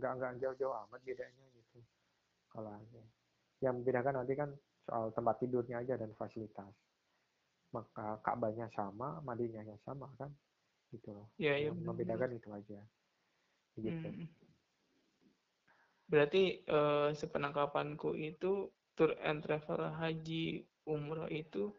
[0.00, 1.46] nggak uh, nggak jauh-jauh amat bedanya
[2.48, 2.72] kalau
[3.60, 4.50] yang membedakan nanti kan
[4.88, 6.72] soal tempat tidurnya aja dan fasilitas.
[7.76, 10.32] Maka Ka'bahnya sama Madinahnya sama kan
[10.92, 11.26] gitu loh.
[11.36, 12.80] Ya, ya, membedakan itu aja.
[13.78, 14.08] Gitu.
[14.10, 14.26] Hmm.
[16.08, 21.70] berarti eh, sepenangkapanku itu tour and travel haji umroh itu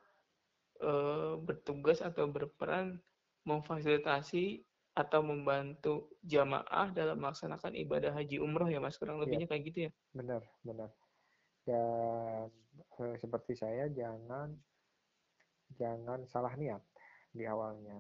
[0.80, 3.02] eh, bertugas atau berperan
[3.44, 8.96] memfasilitasi atau membantu jamaah dalam melaksanakan ibadah haji umroh ya mas?
[9.02, 9.24] Kurang iya.
[9.26, 9.52] lebihnya ya.
[9.52, 9.92] kayak gitu ya?
[10.14, 10.90] Benar benar.
[11.66, 12.48] Dan
[13.02, 14.56] eh, seperti saya jangan
[15.74, 16.82] jangan salah niat
[17.34, 17.98] di awalnya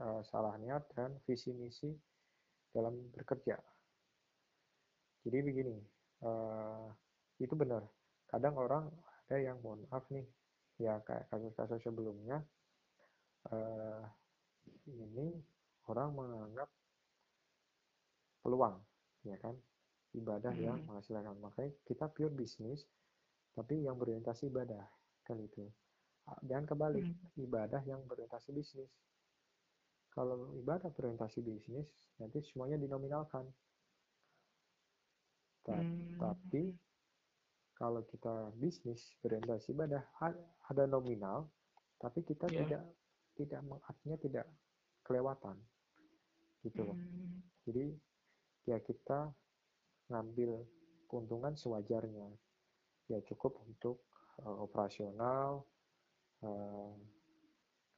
[0.00, 1.90] eh, salah niat dan visi misi
[2.74, 3.54] dalam bekerja.
[5.24, 5.76] Jadi begini
[6.26, 6.86] eh,
[7.40, 7.82] itu benar.
[8.28, 8.90] Kadang orang
[9.24, 10.26] ada yang mohon maaf nih
[10.82, 12.42] ya kayak kasus-kasus sebelumnya
[13.48, 14.02] eh,
[14.90, 15.38] ini
[15.86, 16.68] orang menganggap
[18.42, 18.82] peluang
[19.24, 19.54] ya kan?
[20.14, 20.62] Ibadah hmm.
[20.62, 21.34] yang menghasilkan.
[21.42, 22.86] Makanya kita pure bisnis
[23.54, 24.82] tapi yang berorientasi ibadah
[25.22, 25.66] kan itu.
[26.42, 27.44] Dan kembali hmm.
[27.46, 28.90] ibadah yang berorientasi bisnis
[30.14, 31.90] kalau ibadah berorientasi bisnis
[32.22, 33.44] nanti semuanya dinominalkan
[35.66, 36.16] hmm.
[36.22, 36.70] tapi
[37.74, 40.06] kalau kita bisnis berorientasi ibadah
[40.70, 41.50] ada nominal
[41.98, 42.62] tapi kita yeah.
[42.62, 42.82] tidak
[43.34, 44.46] tidak artinya tidak
[45.02, 45.58] kelewatan
[46.62, 47.42] gitu loh hmm.
[47.66, 47.84] jadi
[48.70, 49.34] ya kita
[50.08, 50.62] ngambil
[51.10, 52.30] keuntungan sewajarnya
[53.10, 54.06] ya cukup untuk
[54.40, 55.66] uh, operasional
[56.40, 56.94] uh,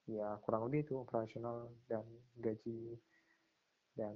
[0.07, 2.07] ya kurang lebih itu operasional dan
[2.39, 2.95] gaji
[3.99, 4.15] dan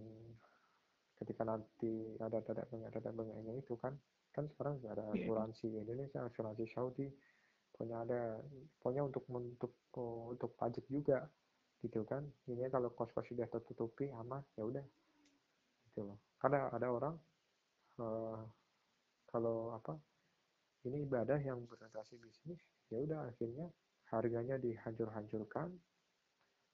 [1.21, 3.93] ketika nanti ada dada banyak dada banyaknya itu kan
[4.31, 5.27] kan sekarang ada iya.
[5.27, 5.69] asuransi.
[5.69, 7.07] Indonesia asuransi Saudi
[7.75, 8.39] punya ada
[8.79, 9.73] punya untuk untuk
[10.31, 11.27] untuk pajak juga
[11.83, 12.23] gitu kan.
[12.47, 14.85] Ini kalau kos-kos sudah tertutupi aman ya udah
[15.91, 16.19] gitu loh.
[16.39, 17.15] Karena ada orang
[17.99, 18.41] uh,
[19.29, 19.99] kalau apa
[20.89, 23.69] ini ibadah yang berorientasi bisnis ya udah akhirnya
[24.11, 25.71] harganya dihancur-hancurkan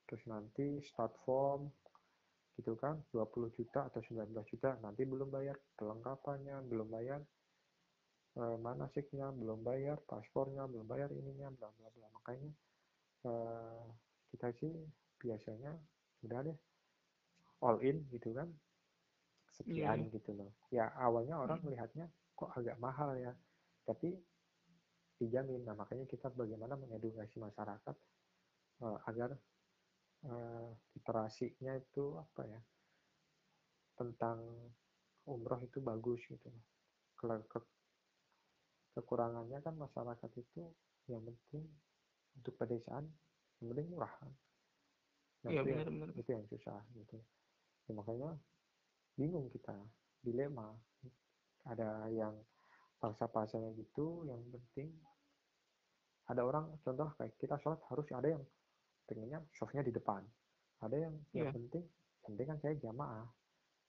[0.07, 1.68] terus nanti start form
[2.57, 7.20] gitu kan 20 juta atau 19 juta nanti belum bayar perlengkapannya belum bayar
[8.40, 12.51] uh, manasiknya belum bayar paspornya belum bayar ininya bla bla bla makanya
[13.29, 13.85] uh,
[14.33, 14.72] kita sih
[15.20, 15.77] biasanya
[16.25, 16.59] udah deh
[17.61, 18.49] all in gitu kan
[19.53, 20.12] sekian yeah.
[20.12, 21.66] gitu loh ya awalnya orang hmm.
[21.68, 23.33] melihatnya kok agak mahal ya
[23.85, 24.16] tapi
[25.16, 25.64] dijamin.
[25.64, 27.96] Nah makanya kita bagaimana mengedukasi masyarakat
[28.85, 29.33] uh, agar
[30.29, 32.61] uh, literasinya itu apa ya
[33.96, 34.44] tentang
[35.24, 36.48] umroh itu bagus gitu.
[37.16, 37.59] Ke, ke,
[38.96, 40.68] kekurangannya kan masyarakat itu
[41.09, 41.64] yang penting
[42.37, 43.09] untuk pedesaan
[43.61, 44.33] yang penting murah kan.
[45.46, 46.14] Nah, iya, itu, benar, yang, benar.
[46.18, 47.16] itu yang susah gitu.
[47.87, 48.31] Ya, makanya
[49.16, 49.76] bingung kita
[50.20, 50.76] dilema.
[51.66, 52.35] Ada yang
[53.00, 54.88] paksa-paksanya gitu yang penting
[56.26, 58.44] ada orang contoh kayak kita sholat harus ada yang
[59.06, 60.24] pengennya softnya di depan
[60.82, 61.54] ada yang yang Iya.
[61.54, 61.85] penting
[62.26, 63.26] yang penting kan saya jamaah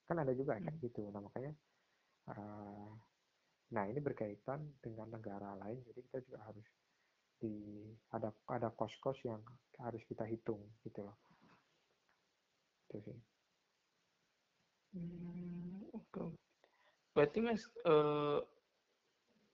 [0.07, 0.83] kan ada juga kayak Hmm.
[0.83, 1.51] gitu nah makanya
[2.29, 2.89] eh,
[3.73, 6.67] nah ini berkaitan dengan negara lain jadi kita juga harus
[7.37, 7.53] di
[8.13, 9.41] ada ada kos-kos yang
[9.81, 11.17] harus kita hitung gitu loh
[12.87, 13.19] itu sih
[14.95, 16.33] Hmm, oke.
[17.13, 18.39] Berarti Mas, eh,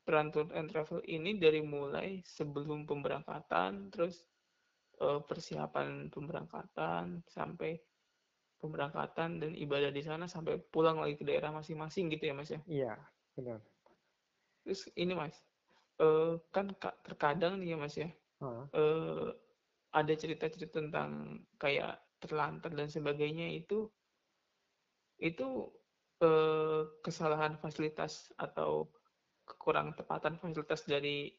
[0.05, 4.15] peran tour and travel ini dari mulai sebelum pemberangkatan, terus
[5.05, 7.05] eh, persiapan pemberangkatan,
[7.37, 7.71] sampai
[8.61, 12.61] pemberangkatan dan ibadah di sana sampai pulang lagi ke daerah masing-masing gitu ya Mas ya.
[12.73, 12.93] iya
[13.35, 13.61] benar
[14.63, 15.35] Terus ini Mas,
[16.03, 19.27] eh, kan ka- terkadang nih ya Mas ya, Ah, eh,
[19.99, 21.11] ada cerita-cerita tentang
[21.61, 23.91] kayak terlantar dan sebagainya itu
[25.29, 25.47] itu
[26.23, 28.71] eh, kesalahan fasilitas atau
[29.43, 31.32] kekurang tepatan fasilitas dari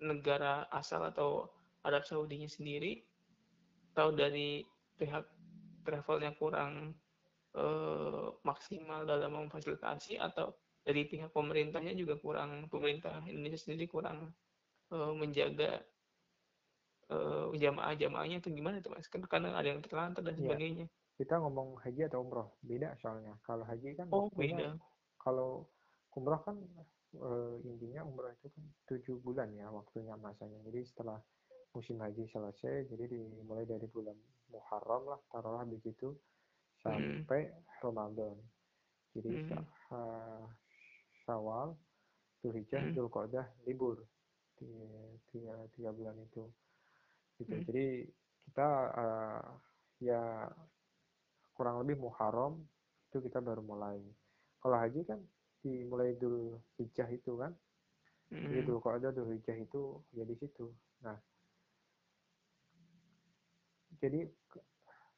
[0.00, 1.48] negara asal atau
[1.86, 3.00] Arab Saudinya sendiri
[3.96, 4.60] atau dari
[5.00, 5.24] pihak
[5.86, 6.92] travelnya kurang
[7.56, 10.52] eh, maksimal dalam memfasilitasi atau
[10.84, 14.36] dari pihak pemerintahnya juga kurang pemerintah Indonesia sendiri kurang
[14.92, 15.80] eh, menjaga
[17.08, 19.08] eh, jamaah-jamaahnya itu gimana tuh mas?
[19.08, 20.58] Kan kadang ada yang terlantar dan Iya.
[20.58, 20.86] sebagainya.
[21.16, 24.76] kita ngomong haji atau umroh beda soalnya kalau haji kan Oh beda.
[25.16, 25.64] kalau
[26.12, 26.60] umroh kan
[27.16, 31.18] eh, intinya umroh itu kan tujuh bulan ya waktunya masanya jadi setelah
[31.72, 34.16] musim haji selesai jadi dimulai dari bulan
[34.48, 36.14] Muharram lah taruhlah begitu
[36.86, 37.24] Hmm.
[37.26, 37.50] sampai
[37.82, 38.36] Ramadan
[39.16, 39.64] jadi Hmm.
[39.90, 40.44] Eh,
[41.24, 41.74] Syawal
[42.40, 42.92] Dzulhijjah Hmm.
[42.94, 44.06] Dzulqa'dah libur
[44.56, 44.88] tiga,
[45.32, 46.46] tiga, tiga bulan itu
[47.42, 47.64] gitu Hmm.
[47.66, 47.86] jadi
[48.46, 49.44] kita eh,
[50.06, 50.22] ya
[51.56, 52.60] kurang lebih Muharram
[53.10, 53.98] itu kita baru mulai
[54.60, 55.20] kalau haji kan
[55.66, 57.52] dimulai dulu hijjah itu kan.
[58.30, 58.66] Jadi Hmm.
[58.66, 59.82] dulu kalau ada dulu hijjah itu
[60.14, 60.70] ya di situ.
[61.02, 61.18] Nah.
[63.98, 64.26] Jadi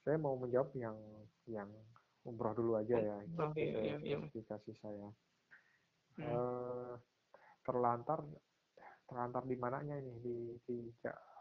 [0.05, 0.97] saya mau menjawab yang
[1.49, 1.69] yang
[2.25, 3.17] umroh dulu aja ya.
[3.25, 5.09] Itu Umroh, iya, saya iya, saya.
[6.17, 6.25] Hmm.
[6.25, 6.95] Eh,
[7.65, 8.21] terlantar
[9.09, 10.13] terlantar di mananya ini?
[10.21, 10.77] Di di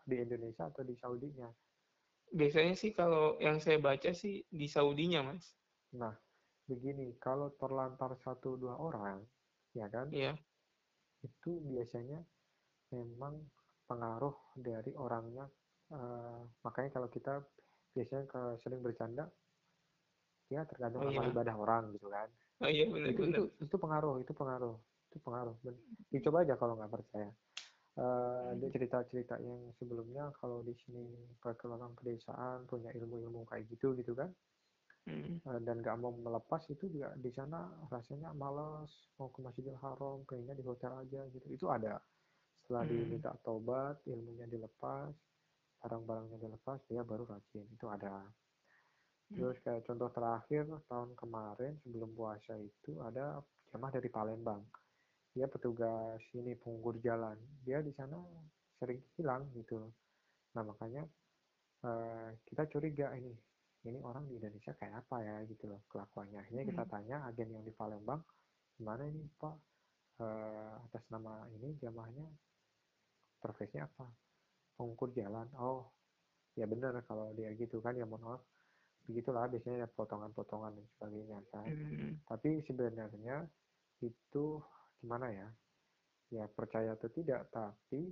[0.07, 1.47] di Indonesia atau di Saudinya?
[2.31, 5.55] Biasanya sih kalau yang saya baca sih di Saudinya mas.
[5.87, 6.11] nah
[6.67, 9.23] begini kalau terlantar satu dua orang
[9.71, 10.35] ya kan Iya.
[11.23, 12.21] itu biasanya
[12.91, 13.39] memang
[13.87, 15.47] pengaruh dari orangnya
[15.91, 17.39] eh, makanya kalau kita
[17.95, 19.31] biasanya kalau sering bercanda
[20.47, 21.31] ya tergantung Oh, amal iya.
[21.31, 22.29] ibadah orang gitu kan
[22.63, 23.39] Oh iya benar itu benar.
[23.39, 24.75] itu itu pengaruh itu pengaruh
[25.07, 25.55] itu pengaruh
[26.11, 27.31] dicoba aja kalau nggak percaya
[27.97, 31.01] ada cerita-cerita yang sebelumnya kalau di sini
[31.41, 34.29] ke orang pedesaan punya ilmu-ilmu kayak gitu gitu kan
[35.07, 35.39] Hmm.
[35.39, 40.27] Eh, dan nggak mau melepas itu juga di sana rasanya malas mau ke Masjidil Haram
[40.27, 41.47] pengennya di hotel aja gitu.
[41.47, 41.95] Itu ada.
[42.59, 42.91] Setelah Hmm.
[42.91, 45.15] diminta taubat ilmunya dilepas
[45.79, 47.63] barang-barangnya dilepas dia baru rajin.
[47.71, 48.27] Itu ada.
[49.27, 53.39] Terus kayak contoh terakhir tahun kemarin sebelum puasa itu ada
[53.71, 54.63] jamaah dari Palembang.
[55.35, 57.35] Dia petugas ini penganggur jalan.
[57.63, 58.19] Dia di sana
[58.79, 59.87] sering hilang gitu.
[60.55, 61.07] Nah makanya
[61.87, 63.31] eh, kita curiga ini
[63.87, 65.35] ini orang di Indonesia kayak apa ya?
[65.47, 66.43] Gitu loh kelakuannya.
[66.43, 66.91] Akhirnya kita Hmm.
[66.91, 68.21] tanya agen yang di Palembang
[68.77, 69.55] gimana ini Pak?
[70.17, 72.25] Eh, atas nama ini jamaahnya
[73.39, 74.07] profesinya apa?
[74.77, 75.47] Pengukur jalan.
[75.57, 75.89] Oh
[76.57, 78.41] ya benar kalau dia gitu kan ya mohon maaf.
[79.07, 81.69] Begitulah biasanya ada potongan-potongan dan sebagainya kan.
[81.71, 82.11] Hmm.
[82.27, 83.47] tapi sebenarnya
[84.03, 84.45] itu
[84.99, 85.47] gimana ya?
[86.27, 88.03] Ya percaya atau tidak tapi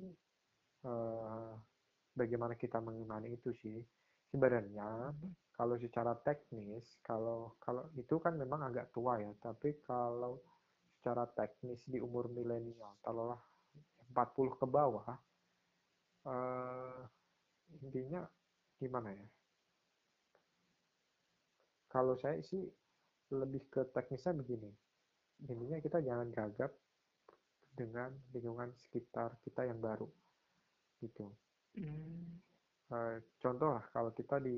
[0.86, 1.52] eh,
[2.16, 3.82] bagaimana kita mengimani itu sih
[4.36, 5.16] sebenarnya
[5.56, 10.44] kalau secara teknis kalau kalau itu kan memang agak tua ya tapi kalau
[11.00, 13.40] secara teknis di umur milenial taruhlah
[14.12, 15.08] 40 ke bawah
[16.28, 17.00] eh,
[17.80, 18.28] intinya
[18.76, 19.28] gimana ya?
[21.88, 22.68] Kalau saya sih
[23.32, 24.68] lebih ke teknisnya begini
[25.48, 26.72] intinya kita jangan gagap
[27.76, 30.08] dengan lingkungan sekitar kita yang baru
[31.00, 31.32] gitu.
[31.76, 32.45] Hmm.
[32.86, 34.58] Eh, contoh lah kalau kita di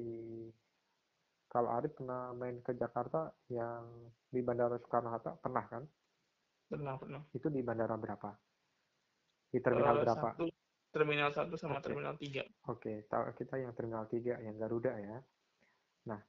[1.48, 3.88] kalau Arif pernah main ke Jakarta yang
[4.28, 5.84] di Bandara Soekarno-Hatta pernah kan
[6.68, 7.24] Pernah pernah.
[7.32, 8.36] itu di bandara berapa
[9.48, 10.46] di terminal Eh, berapa Satu,
[10.92, 11.88] terminal satu sama Oke.
[11.88, 12.44] terminal tiga.
[12.68, 15.24] Oke, tahu kita yang terminal 3 yang Garuda ya.
[16.12, 16.20] Nah,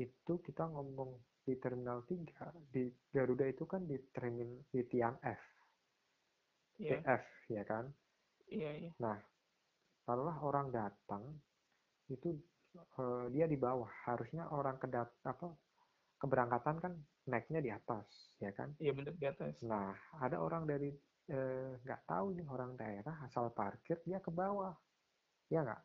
[0.00, 5.42] itu kita ngomong di terminal 3 di Garuda itu kan di terminal di tiang F,
[6.80, 7.84] Iya TF ya kan.
[8.48, 8.90] iya iya.
[9.04, 9.20] Nah,
[10.10, 11.22] taruhlah orang datang
[12.10, 12.34] itu
[12.74, 15.54] eh, dia di bawah, harusnya orang kedat apa
[16.18, 16.92] keberangkatan kan
[17.30, 18.74] naiknya di atas, ya kan.
[18.82, 19.62] Iya benar di atas.
[19.62, 20.90] Nah, ada orang dari
[21.30, 24.74] eh, nggak tahu nih orang daerah asal parkir dia ke bawah.
[25.46, 25.82] Ya nggak?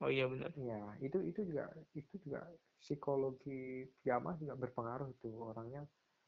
[0.00, 2.40] Oh iya benar ya itu itu juga itu juga
[2.80, 5.84] psikologi jamaah juga berpengaruh tuh orangnya.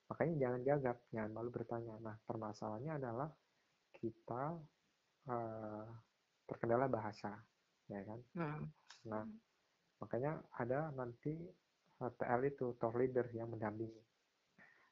[0.09, 1.97] Makanya jangan jagap jangan malu bertanya.
[2.01, 3.29] Nah permasalahannya adalah
[3.97, 4.61] kita
[5.29, 5.89] uh,
[6.47, 7.33] terkendala bahasa
[7.91, 8.21] ya kan?
[8.39, 8.59] Nah,
[9.07, 9.25] nah
[10.03, 11.35] makanya ada nanti
[12.03, 14.03] TL itu tour leader yang mendampingi.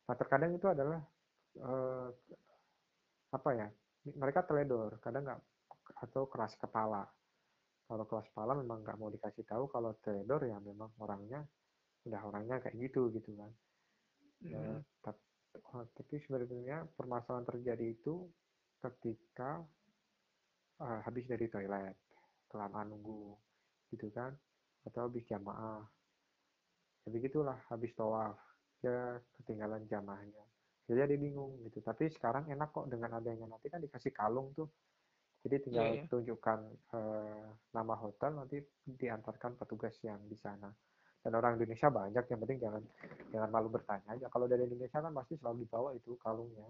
[0.06, 1.02] Nah terkadang itu adalah
[1.58, 2.08] uh,
[3.30, 3.68] apa ya
[4.14, 5.40] mereka teledor kadang nggak
[6.06, 7.02] atau keras kepala.
[7.90, 11.42] Kalau kelas kepala memang nggak mau dikasih tahu kalau teledor ya memang orangnya
[12.06, 13.50] udah orangnya kayak gitu gitu kan.
[14.40, 14.54] Mm.
[14.56, 15.20] uh, tapi,
[15.74, 18.30] uh, tapi sebenarnya permasalahan terjadi itu
[18.80, 19.60] ketika
[20.80, 21.96] uh, habis dari toilet
[22.50, 23.36] kelamaan nunggu
[23.92, 24.32] gitu kan.
[24.88, 25.84] Atau habis jamaah.
[27.04, 28.36] Jadi gitulah habis tawaf.
[28.80, 30.44] Ya ketinggalan jamaahnya.
[30.88, 31.84] Jadi dia bingung gitu.
[31.84, 34.66] Tapi sekarang enak kok dengan adanya nanti kan dikasih kalung tuh.
[35.40, 36.08] Jadi tinggal yeah, yeah.
[36.12, 36.58] tunjukkan
[36.92, 40.68] uh, nama hotel nanti diantarkan petugas yang di sana.
[41.20, 42.82] Dan orang Indonesia banyak yang penting jangan
[43.32, 44.26] jangan malu bertanya aja.
[44.32, 46.68] Kalau dari Indonesia kan pasti selalu dibawa itu kalungnya.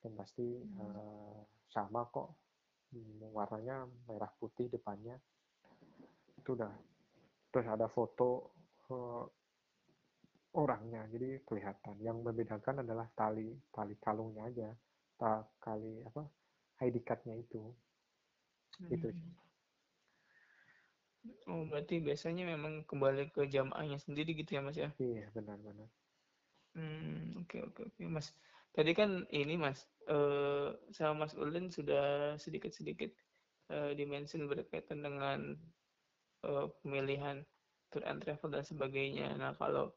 [0.00, 0.46] Dan pasti
[0.80, 2.49] uh, sama kok
[2.92, 5.18] hmm, warnanya merah putih depannya
[6.40, 6.72] itu udah
[7.50, 8.54] terus ada foto
[8.90, 9.24] uh,
[10.56, 14.68] orangnya jadi kelihatan yang membedakan adalah tali tali kalungnya aja
[15.60, 16.26] tali apa
[16.82, 17.60] ID cardnya itu
[18.80, 18.94] hmm.
[18.94, 19.08] itu
[21.50, 24.88] Oh, berarti biasanya memang kembali ke jamaahnya sendiri gitu ya, Mas ya?
[24.96, 25.88] Iya, benar-benar.
[26.72, 28.32] Hmm, oke oke oke, Mas.
[28.70, 33.10] Tadi kan ini Mas, uh, sama Mas Ulin sudah sedikit-sedikit
[33.74, 35.58] uh, dimention berkaitan dengan
[36.46, 37.42] uh, pemilihan
[37.90, 39.34] tour and travel dan sebagainya.
[39.34, 39.90] Nah, kalau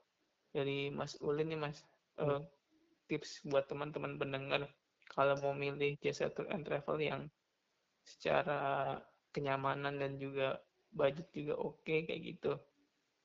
[0.50, 1.86] dari Mas Ulin nih Mas,
[2.18, 2.42] uh,
[3.06, 4.66] tips buat teman-teman pendengar
[5.14, 7.30] kalau mau milih jasa tour and travel yang
[8.02, 8.98] secara
[9.30, 10.58] kenyamanan dan juga
[10.94, 12.54] budget juga oke okay, kayak gitu.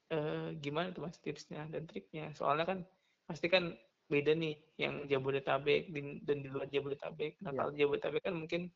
[0.08, 2.32] Uh, gimana tuh mas tipsnya dan triknya?
[2.32, 2.78] Soalnya kan
[3.28, 3.76] pasti kan
[4.08, 5.92] beda nih yang Jabodetabek
[6.24, 7.38] dan di luar Jabodetabek.
[7.44, 7.58] Nah ya.
[7.60, 8.72] kalau Jabodetabek kan mungkin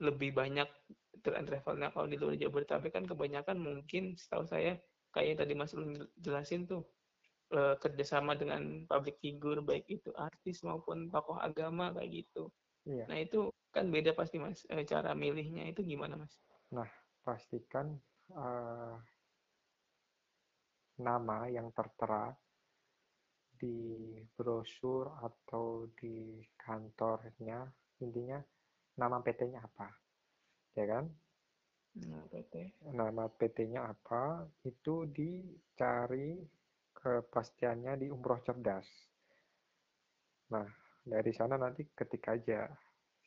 [0.00, 0.68] lebih banyak
[1.24, 1.88] tour and travelnya.
[1.90, 4.76] Kalau di luar Jabodetabek kan kebanyakan mungkin setahu saya
[5.16, 6.84] kayak tadi Mas Ulun jelasin tuh
[7.56, 12.52] uh, kerjasama dengan public figure baik itu artis maupun tokoh agama kayak gitu.
[12.86, 13.04] Iya.
[13.08, 14.62] Nah itu kan beda pasti mas.
[14.70, 16.38] E, cara milihnya itu gimana mas?
[16.70, 16.86] Nah
[17.26, 17.98] pastikan
[18.30, 18.94] uh,
[21.02, 22.30] nama yang tertera
[23.56, 27.64] di brosur atau di kantornya
[28.04, 28.40] intinya
[28.96, 29.88] nama PT-nya apa
[30.76, 31.04] ya kan?
[31.96, 32.54] Nama PT
[32.92, 36.36] nama PT-nya apa itu dicari
[36.92, 38.84] kepastiannya di umroh cerdas.
[40.52, 40.68] Nah
[41.06, 42.68] dari sana nanti ketik aja.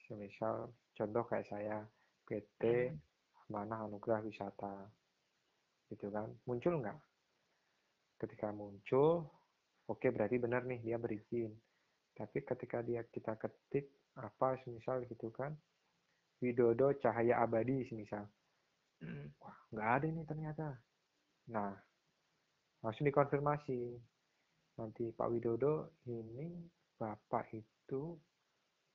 [0.10, 1.86] Misal contoh kayak saya
[2.26, 2.64] PT
[2.94, 3.10] hmm.
[3.50, 4.86] Mana Anugerah Wisata.
[5.90, 6.30] Gitu kan?
[6.46, 7.00] Muncul nggak?
[8.22, 9.26] Ketika muncul
[9.90, 11.52] oke berarti benar nih dia berizin.
[12.14, 15.56] Tapi ketika dia kita ketik apa misal gitu kan
[16.44, 18.28] Widodo Cahaya Abadi misal
[19.04, 19.36] hmm.
[19.42, 20.68] wah nggak ada nih ternyata.
[21.52, 21.74] Nah
[22.86, 23.80] langsung dikonfirmasi.
[24.80, 26.56] Nanti Pak Widodo ini
[26.96, 28.16] bapak itu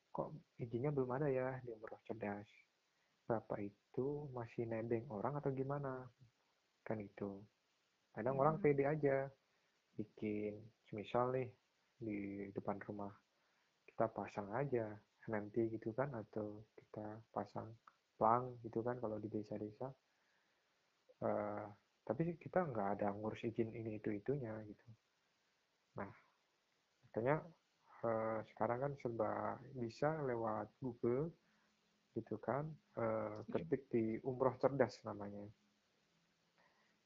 [0.09, 2.49] kok izinnya belum ada ya di umroh cerdas.
[3.25, 6.09] Bapak itu masih nebeng orang atau gimana?
[6.85, 7.41] Kan itu
[8.15, 8.43] kadang hmm.
[8.47, 9.27] orang pede aja
[9.99, 10.55] bikin
[10.93, 11.49] misal nih
[11.97, 13.13] di depan rumah
[13.89, 14.91] kita pasang aja
[15.31, 17.73] nanti gitu kan atau kita pasang
[18.21, 19.89] plang gitu kan kalau di desa-desa.
[21.25, 21.65] Uh,
[22.05, 24.89] tapi kita nggak ada ngurus izin ini itu itunya gitu.
[25.97, 26.11] Nah
[27.09, 27.41] makanya
[28.05, 31.33] uh, sekarang kan serba bisa lewat Google
[32.15, 32.69] gitu kan
[33.01, 35.43] uh, ketik di umroh cerdas namanya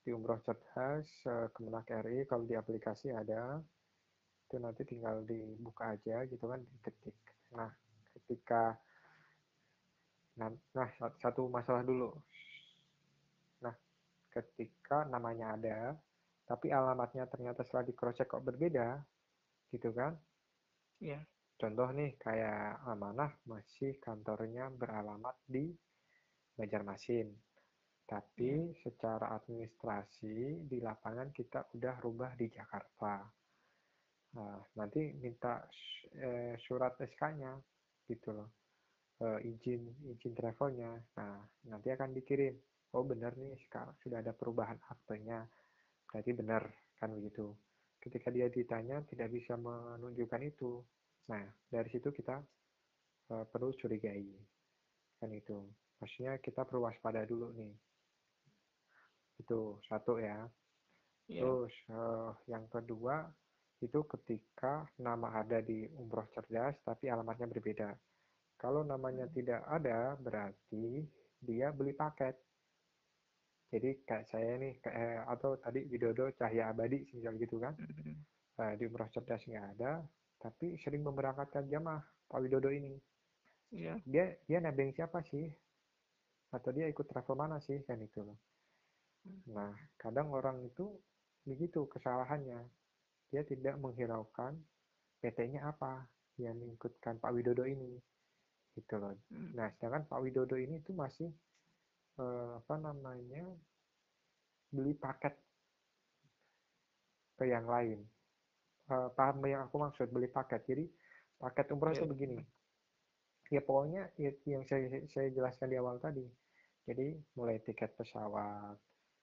[0.09, 3.61] di umroh cerdas uh, Kemenak RI kalau di aplikasi ada
[4.49, 7.17] itu nanti tinggal dibuka aja gitu kan diketik
[7.53, 7.69] nah
[8.17, 8.73] ketika
[10.41, 10.89] nah, nah
[11.21, 12.17] satu masalah dulu
[13.61, 13.77] nah
[14.33, 15.93] ketika namanya ada
[16.49, 18.97] tapi alamatnya ternyata setelah di cross check kok berbeda
[19.69, 20.17] gitu kan
[20.99, 21.23] Iya.
[21.59, 25.71] Contoh nih kayak amanah masih kantornya beralamat di
[26.55, 27.31] Banjarmasin.
[28.09, 28.81] Tapi hmm.
[28.81, 33.21] secara administrasi di lapangan kita udah rubah di Jakarta.
[34.33, 35.61] Nah, nanti minta
[36.17, 37.53] eh, surat SK-nya
[38.09, 38.49] gitu loh.
[39.21, 40.97] Eh, izin izin travelnya.
[41.21, 41.37] Nah,
[41.69, 42.57] nanti akan dikirim.
[42.97, 45.45] Oh benar nih sekarang sudah ada perubahan aktenya.
[46.09, 46.65] Berarti benar
[46.97, 47.53] kan begitu.
[48.01, 50.81] Ketika dia ditanya tidak bisa menunjukkan itu.
[51.29, 52.41] Nah, dari situ kita
[53.29, 54.33] uh, perlu curigai
[55.19, 55.59] kan itu
[55.99, 57.75] maksudnya kita perlu waspada dulu nih
[59.39, 60.47] itu satu ya.
[61.29, 61.45] Yeah.
[61.45, 63.29] terus uh, yang kedua
[63.85, 67.93] itu ketika nama ada di umroh cerdas tapi alamatnya berbeda.
[68.59, 69.35] Kalau namanya hmm.
[69.37, 71.07] tidak ada berarti
[71.39, 72.35] dia beli paket.
[73.69, 77.77] Jadi kayak saya nih kayak atau tadi Widodo Cahya Abadi misal gitu kan.
[78.59, 80.03] Uh, di umroh cerdas nggak ada
[80.43, 82.97] tapi sering memberangkatkan jamaah Pak Widodo ini.
[83.69, 84.01] Yeah.
[84.09, 85.47] dia dia nebeng siapa sih?
[86.51, 88.41] Atau dia ikut travel mana sih kan itu loh
[89.53, 90.95] Nah, kadang orang itu
[91.45, 92.61] begitu kesalahannya.
[93.29, 94.57] Dia tidak menghiraukan
[95.21, 96.07] PT-nya apa
[96.41, 97.99] yang mengikutkan Pak Widodo ini.
[98.73, 99.13] Gitu loh.
[99.33, 99.53] Hmm.
[99.59, 101.29] Nah, sedangkan Pak Widodo ini itu masih
[102.21, 103.47] eh, apa namanya?
[104.69, 105.33] beli paket
[107.41, 108.05] ke yang lain.
[108.89, 110.61] Eh, paham yang aku maksud beli paket.
[110.69, 110.85] Jadi
[111.41, 112.13] paket umroh itu iya.
[112.13, 112.39] begini.
[113.49, 116.25] Ya pokoknya ya, yang saya saya jelaskan di awal tadi.
[116.85, 118.77] Jadi mulai tiket pesawat,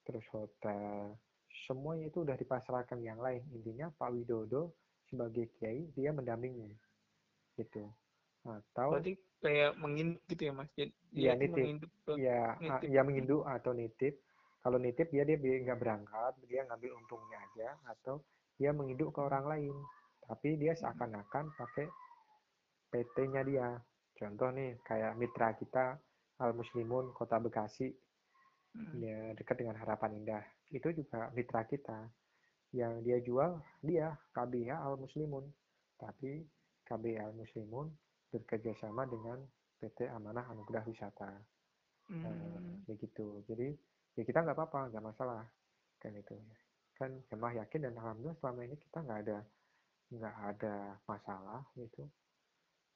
[0.06, 1.18] terus hotel,
[1.66, 3.42] semuanya itu udah dipasrahkan yang lain.
[3.52, 4.78] Intinya Pak Widodo
[5.10, 6.70] sebagai kiai dia mendampingi,
[7.58, 7.90] gitu.
[8.46, 10.70] Atau berarti kayak menginduk gitu ya mas?
[11.14, 11.58] Iya nitip.
[11.58, 11.92] Menginduk
[12.22, 12.88] ya, nitip.
[12.94, 14.14] ya menginduk atau nitip.
[14.62, 18.22] Kalau nitip dia dia nggak berangkat, dia ngambil untungnya aja, atau
[18.58, 19.76] dia menginduk ke orang lain.
[20.26, 21.86] Tapi dia seakan-akan pakai
[22.90, 23.78] PT-nya dia.
[24.16, 26.00] Contoh nih kayak mitra kita
[26.42, 27.94] Al Muslimun Kota Bekasi
[28.76, 29.00] hmm.
[29.00, 30.44] ya dekat dengan harapan indah.
[30.70, 32.12] Itu juga mitra kita.
[32.76, 35.48] Yang dia jual dia KBH Al Muslimun
[35.96, 36.44] tapi
[36.84, 37.88] KBH Al Muslimun
[38.36, 39.40] bekerja sama dengan
[39.80, 41.32] PT Amanah Anugerah Wisata.
[42.12, 42.22] Hmm.
[42.22, 43.42] nah, begitu.
[43.48, 43.74] Jadi
[44.20, 45.44] ya kita nggak apa-apa nggak masalah.
[45.98, 46.36] Kan itu.
[47.00, 49.40] Kan jemaah yakin dan alhamdulillah selama ini kita nggak ada
[50.12, 50.76] nggak ada
[51.08, 52.04] masalah gitu.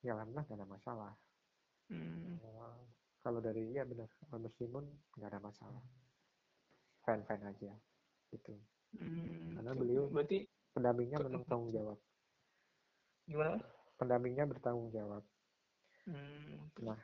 [0.04, 1.14] Ya alhamdulillah nggak ada masalah.
[1.90, 2.38] Hmm.
[2.38, 2.80] Eh,
[3.20, 4.86] kalau dari ya benar muslimun
[5.20, 5.84] nggak ada masalah.
[7.04, 7.72] Fine fine aja
[8.32, 8.54] gitu.
[8.96, 12.00] Hmm, karena beliau berarti pendampingnya memang tanggung jawab.
[13.28, 13.58] Gimana?
[14.00, 15.24] Pendampingnya bertanggung jawab.
[16.08, 17.00] Hmm, nah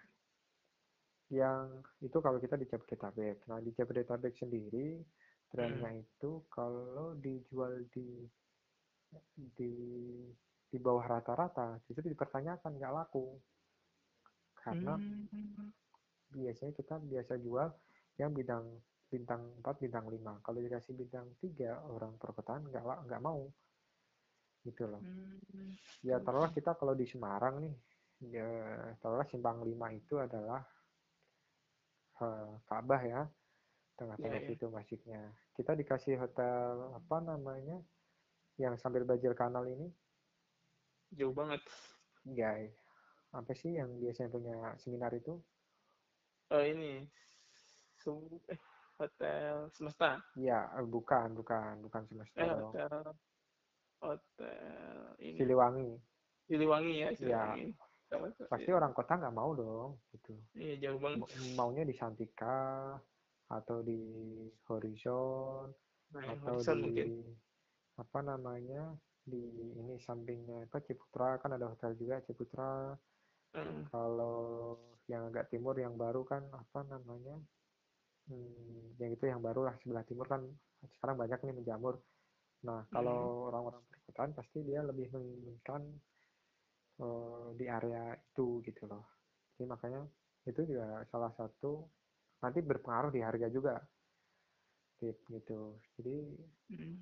[1.34, 3.46] yang itu kalau kita di Jabodetabek.
[3.52, 5.04] Nah di Jabodetabek sendiri
[5.52, 6.02] trennya hmm.
[6.02, 8.24] itu kalau dijual di
[9.36, 9.74] di
[10.66, 13.36] di bawah rata-rata justru dipertanyakan nggak laku.
[14.58, 15.85] Karena hmm
[16.36, 17.72] biasanya kita biasa jual
[18.20, 18.68] yang bidang
[19.10, 20.44] bintang 4, bintang 5.
[20.44, 23.48] Kalau dikasih bintang 3 orang perkotaan nggak nggak mau.
[24.66, 25.00] Gitu loh.
[25.00, 25.72] Hmm.
[26.04, 27.76] Ya taruhlah kita kalau di Semarang nih,
[28.36, 28.50] ya
[29.00, 30.62] taruhlah simpang 5 itu adalah
[32.20, 33.22] uh, Ka'bah ya.
[33.96, 34.58] Tengah-tengah yeah, yeah.
[34.60, 35.22] itu masjidnya.
[35.56, 37.80] Kita dikasih hotel apa namanya?
[38.60, 39.88] Yang sambil bajil kanal ini.
[41.16, 41.64] Jauh banget.
[42.28, 42.60] Ya,
[43.32, 45.40] apa sih yang biasanya punya seminar itu?
[46.54, 47.06] Oh ini.
[48.50, 48.60] Eh
[49.00, 50.22] hotel semesta?
[50.40, 52.96] Ya bukan bukan bukan semesta eh, hotel
[54.00, 55.38] hotel ini.
[55.40, 55.90] Siliwangi.
[56.48, 57.66] Siliwangi ya Siliwangi.
[57.74, 58.22] Ya.
[58.48, 58.78] pasti ya.
[58.78, 60.38] orang kota nggak mau dong gitu.
[60.56, 61.28] Iya jauh banget.
[61.58, 62.94] Maunya di Santika
[63.50, 64.02] atau di
[64.70, 65.70] Horizon
[66.14, 67.10] nah, atau Horizon di mungkin.
[67.98, 68.94] apa namanya
[69.26, 69.42] di
[69.76, 71.42] ini sampingnya apa Ciputra.
[71.42, 72.94] Kan ada hotel juga Ciputra
[73.56, 73.90] hmm.
[73.90, 74.76] kalau
[75.08, 77.38] yang agak timur yang baru kan apa namanya
[78.30, 80.42] hmm, yang itu yang baru lah sebelah timur kan
[80.98, 81.96] sekarang banyak nih menjamur
[82.66, 83.48] nah kalau hmm.
[83.54, 85.82] orang-orang perkotaan pasti dia lebih menginginkan
[87.02, 89.06] uh, di area itu gitu loh
[89.56, 90.02] jadi makanya
[90.46, 91.86] itu juga salah satu
[92.42, 93.78] nanti berpengaruh di harga juga
[94.98, 96.16] tip gitu jadi
[96.74, 96.96] hmm.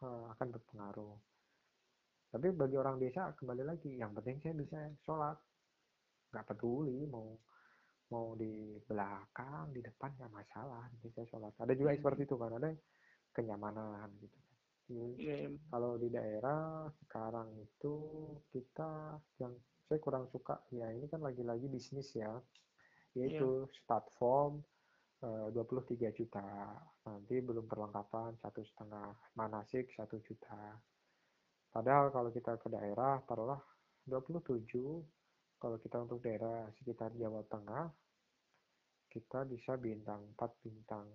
[0.00, 1.16] uh, akan berpengaruh
[2.30, 5.36] tapi bagi orang biasa kembali lagi yang penting saya bisa sholat
[6.30, 7.34] nggak peduli mau
[8.10, 11.98] mau di belakang di depan nggak masalah saya sholat ada juga hmm.
[12.02, 12.70] seperti itu kan ada
[13.30, 14.38] kenyamanan gitu
[14.90, 15.70] hmm.
[15.70, 17.94] kalau di daerah sekarang itu
[18.50, 19.54] kita yang
[19.86, 22.30] saya kurang suka ya ini kan lagi-lagi bisnis ya
[23.14, 23.74] yaitu yeah.
[23.74, 24.62] start form
[25.22, 26.46] uh, 23 juta
[27.06, 30.78] nanti belum perlengkapan satu setengah manasik satu juta
[31.70, 33.62] padahal kalau kita ke daerah taruhlah
[34.06, 35.19] 27
[35.60, 37.92] kalau kita untuk daerah sekitar Jawa Tengah
[39.12, 41.06] kita bisa bintang 4 bintang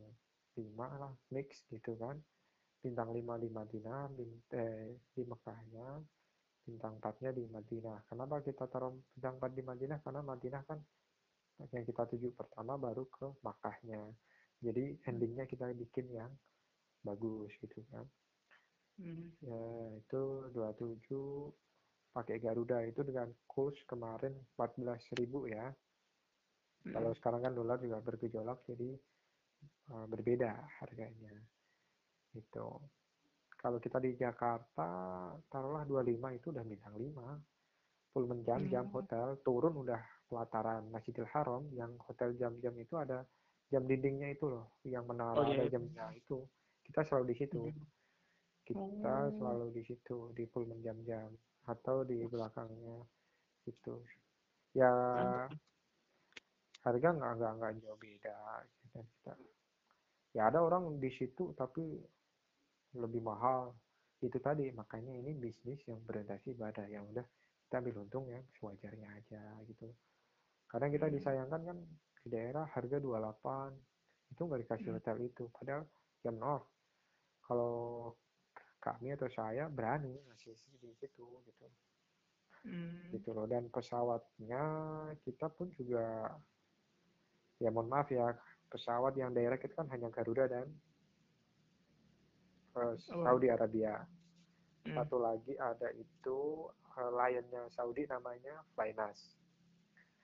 [0.54, 2.20] 5 lah mix gitu kan.
[2.84, 5.98] Bintang 5 di Madinah bint eh, di Mekahnya
[6.66, 10.80] bintang 4 nya di Madinah kenapa kita taruh bintang 4 di Madinah karena Madinah kan
[11.72, 14.02] yang kita tuju pertama baru ke Makkahnya.
[14.60, 16.32] Jadi endingnya kita bikin yang
[17.02, 18.06] bagus gitu kan.
[18.96, 19.28] Hmm.
[19.43, 19.60] ya
[20.00, 20.24] itu
[20.56, 21.52] 27
[22.16, 25.68] pakai Garuda itu dengan kurs kemarin 14.000 ya.
[26.88, 27.18] Kalau Hmm.
[27.20, 28.95] sekarang kan dolar juga bergejolak jadi
[29.91, 30.47] uh, berbeda
[30.80, 31.36] harganya.
[32.32, 32.80] Itu.
[33.59, 34.88] Kalau kita di Jakarta
[35.51, 37.36] taruhlah 25 itu udah bintang 5.
[38.16, 38.95] Pullman jam-jam Hmm.
[38.95, 39.99] hotel turun udah
[40.32, 43.28] pelataran Masjidil Haram yang hotel jam-jam itu ada
[43.68, 45.74] jam dindingnya itu loh yang menara Oh, iya, ada iya.
[45.76, 46.47] jamnya itu.
[46.86, 47.59] Kita selalu di situ.
[47.59, 47.84] Hmm.
[48.63, 49.36] Kita Oh.
[49.36, 51.28] selalu di situ di Pullman jam-jam
[51.66, 53.01] atau di belakangnya
[53.66, 53.95] itu.
[54.78, 54.91] Ya
[56.86, 58.38] harga nggak nggak nggak jauh beda
[58.70, 59.34] kita, kita.
[60.38, 61.82] Ya ada orang di situ tapi
[62.95, 63.74] lebih mahal
[64.22, 67.26] itu tadi makanya ini bisnis yang berorientasi pada yang udah
[67.66, 69.89] kita ambil untung yang sewajarnya aja gitu.
[70.70, 71.16] Kadang kita Hmm.
[71.18, 71.78] disayangkan kan
[72.26, 73.74] di daerah harga 28
[74.34, 74.97] itu nggak dikasih Hmm.
[74.97, 75.84] hotel itu padahal
[76.26, 76.61] jam nol
[77.45, 77.74] kalau
[78.86, 81.65] kami atau saya berani ngasih di situ gitu
[82.65, 83.13] Hmm.
[83.13, 84.65] gitu loh dan pesawatnya
[85.21, 86.33] kita pun juga
[87.61, 88.33] ya mohon maaf ya
[88.73, 90.65] pesawat yang daerah kita kan hanya Garuda dan
[92.73, 94.01] eh, Saudi Arabia
[94.81, 94.97] Hmm.
[94.97, 99.38] satu lagi ada itu eh, Lion-nya Saudi namanya Flynas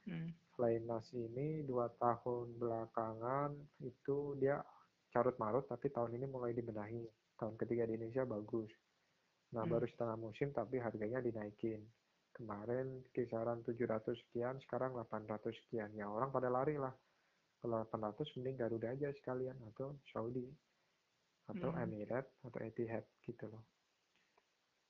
[0.01, 0.33] Hmm.
[0.57, 3.53] Flynas ini dua tahun belakangan
[3.85, 4.65] itu dia
[5.13, 7.05] carut marut tapi tahun ini mulai dibenahi
[7.41, 8.69] tahun ketiga di Indonesia bagus.
[9.57, 9.71] Nah Hmm.
[9.73, 11.81] baru setengah musim tapi harganya dinaikin.
[12.37, 15.89] Kemarin kisaran 700 sekian sekarang 800 sekian.
[15.97, 16.93] Ya orang pada lari lah.
[17.61, 20.45] Kalau 800 mending Garuda aja sekalian atau Saudi
[21.49, 21.83] atau Hmm.
[21.83, 23.65] Emirates atau Etihad gitu loh.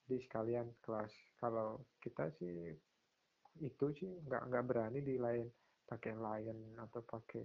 [0.06, 1.12] Jadi sekalian kelas.
[1.40, 2.76] Kalau kita sih
[3.60, 5.48] itu sih nggak nggak berani di lain
[5.84, 7.44] pakai Lion atau pakai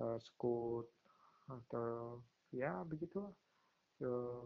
[0.00, 0.88] uh, Scoot
[1.52, 2.20] atau
[2.56, 3.45] ya begitu uh,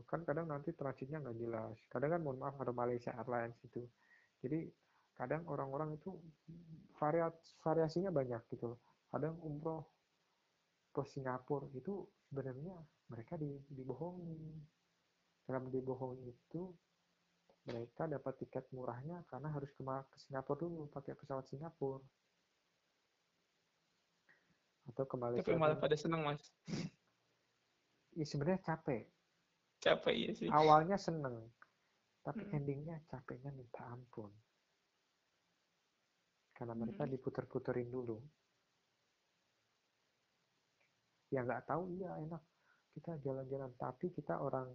[0.06, 1.76] kan kadang nanti transitnya nggak jelas.
[1.90, 3.82] Kadang kan mohon maaf ada Malaysia Airlines itu
[4.40, 4.68] jadi
[5.16, 6.16] kadang orang-orang itu
[6.96, 8.76] variat variasinya banyak gitu.
[9.12, 9.84] Kadang umroh
[10.90, 12.74] ke Singapura itu sebenarnya
[13.12, 14.56] mereka di, dibohongi.
[15.44, 16.72] Dalam dibohongi itu
[17.68, 22.00] mereka dapat tiket murahnya karena harus ke, ke Singapura dulu pakai pesawat Singapura.
[24.88, 26.40] Atau ke Malaysia Tapi malah pada senang mas.
[28.16, 29.06] Ya, sebenarnya capek.
[29.80, 30.48] Capek ya sih.
[30.52, 31.48] Awalnya seneng,
[32.20, 32.56] tapi Hmm.
[32.60, 34.28] endingnya capeknya minta ampun.
[36.52, 37.12] Karena mereka Hmm.
[37.16, 38.20] diputer-puterin dulu.
[41.32, 42.42] Ya nggak tahu iya enak
[42.92, 44.68] kita jalan-jalan, tapi kita orang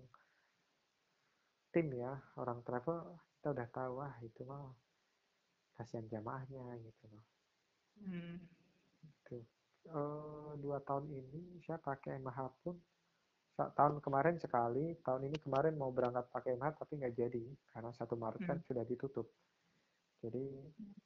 [1.69, 4.73] tim ya, orang travel kita udah tahu ah itu mah
[5.75, 7.25] kasihan jamaahnya gitu loh.
[8.01, 8.39] Hmm.
[9.05, 9.37] Gitu.
[9.85, 12.73] Eh, dua tahun ini saya pakai MH pun
[13.55, 18.19] tahun kemarin sekali, tahun ini kemarin mau berangkat pakai MH tapi nggak jadi karena satu
[18.19, 18.67] Maret kan Hmm.
[18.67, 19.27] sudah ditutup.
[20.19, 20.43] Jadi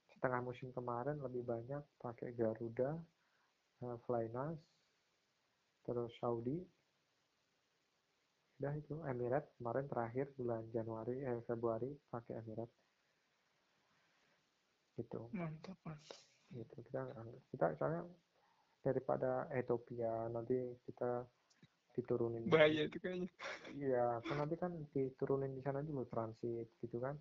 [0.09, 2.97] setengah musim kemarin lebih banyak pakai Garuda,
[3.85, 4.57] eh, Flynas,
[5.85, 6.57] terus Saudi,
[8.59, 12.75] udah itu Emirates kemarin terakhir bulan Januari eh Februari pakai Emirates
[14.99, 16.19] gitu Mantap mantap.
[16.51, 17.07] gitu kita
[17.55, 18.03] kita soalnya
[18.83, 21.23] daripada Ethiopia nanti kita
[21.99, 23.29] diturunin di Bahaya itu kayaknya.
[23.75, 27.19] Iya, kan nanti kan diturunin di sana dulu transit gitu kan.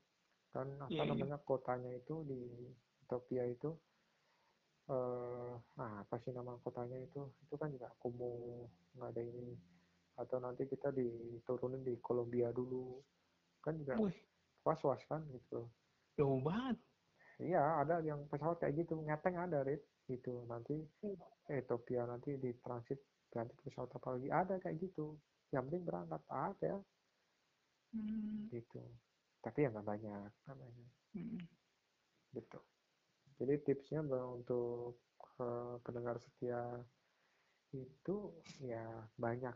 [0.55, 1.11] Kan apa Iya, iya.
[1.11, 2.41] namanya kotanya itu di
[3.03, 3.75] Ethiopia itu
[4.89, 7.29] eh ah, apa sih nama kotanya itu?
[7.45, 8.65] Itu kan juga kumuh,
[8.97, 9.53] nggak ada ini.
[10.17, 13.03] Atau nanti kita diturunin di Kolombia dulu.
[13.61, 14.17] Kan juga Wih,
[14.65, 15.69] was-was kan gitu.
[16.17, 16.79] jauh banget.
[17.39, 19.79] Iya, ada yang pesawat kayak gitu, ngeteng ada, Rit.
[20.11, 20.43] Gitu.
[20.51, 20.75] Nanti
[21.47, 22.99] Ethiopia nanti di transit
[23.29, 25.17] ganti pesawat apa lagi ada kayak gitu.
[25.53, 26.75] Yang penting berangkat ada
[27.89, 28.53] Hmm.
[28.53, 28.85] gitu.
[29.41, 31.41] Tapi ya nggak banyak, nggak banyak Hmm.
[32.37, 32.61] gitu.
[33.41, 35.01] Jadi tipsnya untuk
[35.39, 36.83] eh, pendengar setia
[37.73, 38.17] itu
[38.61, 39.55] ya banyak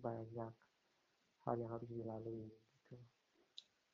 [0.00, 0.54] banyak
[1.44, 2.96] hal yang harus dilalui gitu.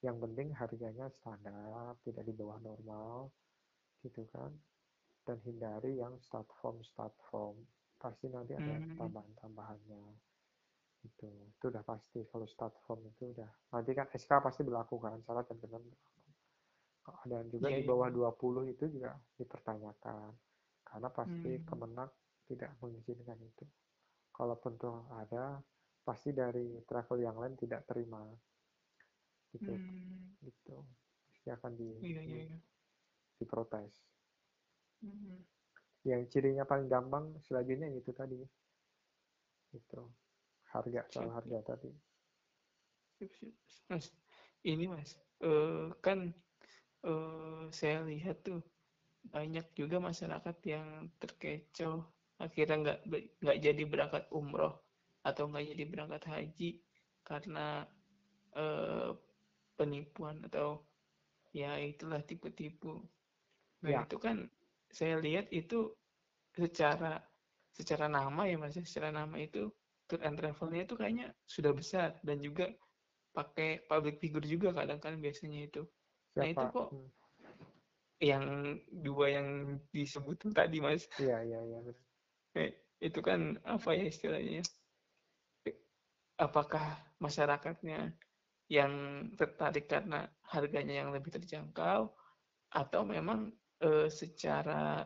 [0.01, 3.29] Yang penting harganya standar, tidak di bawah normal
[4.01, 4.55] gitu kan.
[5.27, 7.61] Dan hindari yang start form start form.
[8.01, 8.97] Pasti nanti ada Hmm.
[8.97, 10.03] tambahan-tambahannya.
[11.05, 13.49] Itu, itu udah pasti kalau start form itu udah.
[13.73, 16.21] Nanti kan SK pasti berlaku kan, syarat dan ketentuan berlaku.
[17.29, 17.89] Dan juga Iya, di iya.
[17.89, 20.33] bawah 20 itu juga dipertanyakan.
[20.85, 21.67] Karena pasti Hmm.
[21.69, 22.11] Kemenak
[22.49, 23.65] tidak mengizinkan itu.
[24.33, 25.61] Kalaupun tuh ada,
[26.05, 28.25] pasti dari travel yang lain tidak terima.
[29.53, 30.37] Gitu, Hmm.
[30.45, 30.77] gitu.
[31.29, 32.59] Pasti akan di, Iya iya di- iya.
[33.41, 33.93] diprotes.
[35.01, 35.41] Hmm.
[36.05, 38.41] Yang cirinya paling gampang selanjutnya itu tadi.
[39.77, 40.01] Itu.
[40.71, 41.91] Harga, soal harga tadi.
[43.91, 44.07] Mas,
[44.65, 46.33] ini mas, eh, kan
[47.05, 48.65] uh, saya lihat tuh
[49.29, 52.09] banyak juga masyarakat yang terkecoh
[52.41, 52.99] akhirnya nggak
[53.45, 54.81] nggak jadi berangkat umroh
[55.21, 56.71] atau nggak jadi berangkat haji
[57.21, 57.85] karena
[58.57, 59.13] uh,
[59.77, 60.81] penipuan atau
[61.53, 63.05] ya itulah tipu-tipu
[63.85, 64.01] nah ya.
[64.09, 64.49] itu kan
[64.91, 65.95] saya lihat itu
[66.55, 67.23] secara
[67.71, 69.71] secara nama ya mas ya, secara nama itu
[70.11, 72.19] tour and travelnya itu kayaknya sudah besar.
[72.27, 72.69] Dan juga
[73.31, 75.87] pakai public figure juga kadang kan biasanya itu.
[75.87, 76.45] Nah, Siapa?
[76.45, 77.11] nah itu kok hmm.
[78.21, 78.45] yang
[78.91, 79.49] dua yang
[79.95, 81.07] disebut tadi mas.
[81.17, 81.79] Iya iya iya
[82.59, 84.67] eh, itu kan apa ya istilahnya?
[86.41, 88.17] Apakah masyarakatnya
[88.73, 88.93] yang
[89.37, 92.11] tertarik karena harganya yang lebih terjangkau?
[92.71, 95.05] Atau memang eh, secara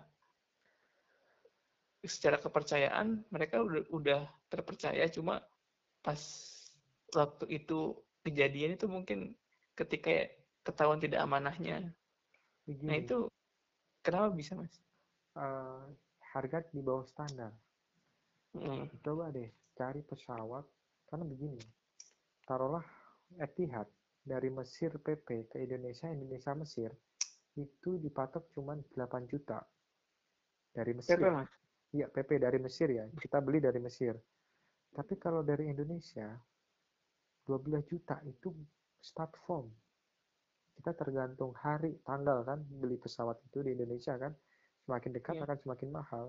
[2.04, 4.22] secara kepercayaan mereka udah, udah
[4.52, 5.40] terpercaya cuma
[6.04, 6.20] pas
[7.16, 9.32] waktu itu kejadian itu mungkin
[9.72, 10.28] ketika
[10.60, 11.88] ketahuan tidak amanahnya
[12.64, 12.88] Begini.
[12.88, 13.18] Nah itu
[14.00, 14.72] kenapa bisa mas?
[15.36, 15.84] Uh,
[16.32, 17.52] harga di bawah standar.
[18.56, 18.88] Hmm.
[19.04, 20.64] Coba deh cari pesawat
[21.12, 21.60] karena begini.
[22.48, 22.84] Taruhlah
[23.36, 23.88] Etihad
[24.24, 26.90] dari Mesir PP ke Indonesia, Indonesia Mesir
[27.54, 29.62] itu dipatok cuma 8 juta
[30.74, 31.18] dari Mesir.
[31.18, 31.50] PP, mas?
[31.94, 33.04] Iya, PP dari Mesir ya.
[33.14, 34.18] Kita beli dari Mesir.
[34.94, 36.34] Tapi kalau dari Indonesia
[37.46, 38.50] 12 juta itu
[39.04, 39.68] start form
[40.74, 44.34] kita tergantung hari tanggal kan beli pesawat itu di Indonesia kan
[44.84, 45.44] semakin dekat yeah.
[45.46, 46.26] akan semakin mahal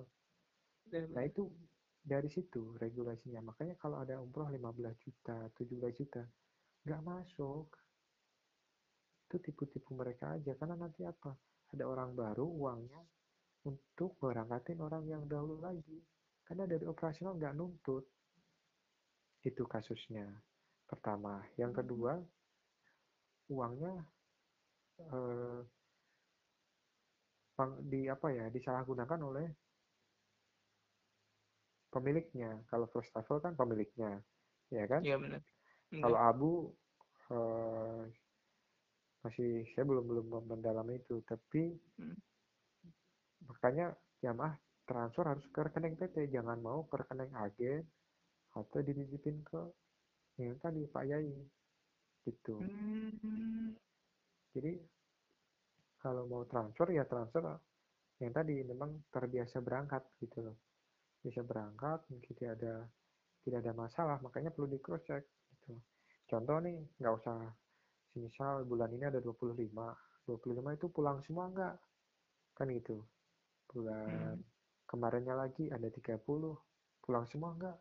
[1.12, 1.50] nah itu
[2.06, 4.62] dari situ regulasinya makanya kalau ada umroh 15
[5.02, 6.24] juta 17 juta
[6.86, 7.74] nggak masuk
[9.36, 11.36] itu tipu-tipu mereka aja karena nanti apa
[11.76, 13.04] ada orang baru uangnya
[13.68, 16.00] untuk berangkatin orang yang dahulu lagi
[16.48, 18.08] karena dari operasional nggak nuntut
[19.44, 20.32] itu kasusnya
[20.88, 21.80] pertama yang hmm.
[21.84, 22.14] kedua
[23.52, 23.96] uangnya
[25.04, 25.62] eh,
[27.84, 29.48] di apa ya disalahgunakan oleh
[31.96, 32.60] pemiliknya.
[32.68, 34.20] Kalau first travel kan pemiliknya,
[34.68, 35.00] ya kan?
[35.00, 35.40] Iya benar.
[35.96, 36.52] Kalau Abu
[37.32, 38.02] eh,
[39.26, 42.18] masih saya belum belum mendalam itu, tapi hmm.
[43.50, 43.90] makanya
[44.22, 44.54] jamaah
[44.86, 47.82] transfer harus ke rekening PT, jangan mau ke rekening agen
[48.54, 49.62] atau dititipin ke
[50.38, 51.34] yang tadi Pak Yai
[52.22, 52.62] gitu.
[52.62, 53.74] Hmm.
[54.54, 54.78] Jadi
[55.98, 57.42] kalau mau transfer ya transfer
[58.22, 60.58] yang tadi memang terbiasa berangkat gitu loh.
[61.26, 62.86] Bisa berangkat, tidak ada
[63.42, 65.78] tidak ada masalah, makanya perlu di cross check gitu.
[66.26, 67.38] Contoh nih, nggak usah
[68.20, 69.56] misal bulan ini ada 25,
[70.26, 71.76] 25 itu pulang semua enggak?
[72.56, 73.04] Kan gitu.
[73.70, 74.44] Bulan hmm.
[74.88, 76.20] kemarinnya lagi ada 30,
[77.04, 77.78] pulang semua enggak?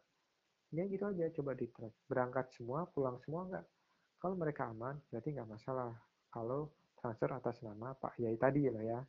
[0.75, 1.95] Ya gitu aja, coba di track.
[2.11, 3.67] Berangkat semua, pulang semua enggak?
[4.19, 5.93] Kalau mereka aman, berarti nggak masalah
[6.33, 9.01] kalau transfer atas nama Pak Yai tadi lah ya.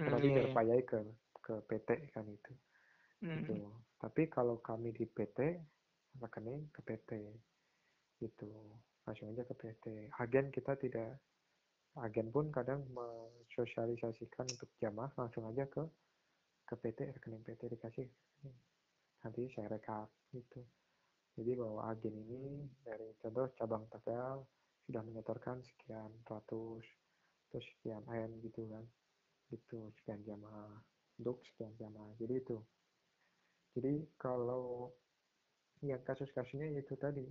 [0.00, 0.98] Mm, nanti yeah, Pak Yai ke
[1.44, 2.52] ke PT kan itu.
[3.22, 3.44] Mm.
[3.44, 3.54] Gitu.
[4.00, 5.60] Tapi kalau kami di PT
[6.18, 7.10] rekening ke PT
[8.18, 8.50] gitu
[9.08, 11.16] langsung aja ke PT agen kita tidak
[12.04, 15.82] agen pun kadang mensosialisasikan untuk jamaah langsung aja ke
[16.68, 18.08] ke PT rekening PT dikasih.
[19.24, 20.60] Nanti saya rekap gitu.
[21.32, 24.44] Jadi bahwa agen ini dari contoh cabang Tegal
[24.84, 26.84] sudah menyetorkan sekian ratus
[27.48, 28.84] terus sekian M gitu kan.
[29.48, 30.76] Itu sekian jamaah.
[31.16, 32.12] Untuk sekian jamaah.
[32.20, 32.58] Jadi itu.
[33.72, 34.92] Jadi kalau
[35.80, 37.24] yang kasus-kasusnya itu tadi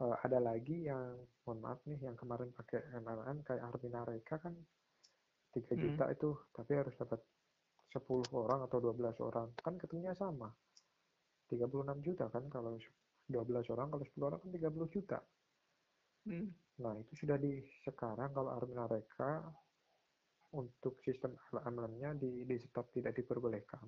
[0.00, 1.14] uh, ada lagi yang
[1.44, 4.54] mohon maaf nih yang kemarin pakai MLM kayak Armina Reka kan
[5.54, 5.76] 3 hmm.
[5.78, 7.20] juta itu tapi harus dapat
[7.94, 8.02] 10
[8.34, 10.50] orang atau 12 orang kan ketemunya sama
[11.46, 11.70] 36
[12.02, 12.74] juta kan kalau
[13.30, 15.18] 12 orang kalau 10 orang kan 30 juta
[16.24, 16.48] Hmm.
[16.80, 19.44] Nah, itu sudah di sekarang kalau Armina Reka
[20.56, 23.86] untuk sistem amalannya di, di stop tidak diperbolehkan.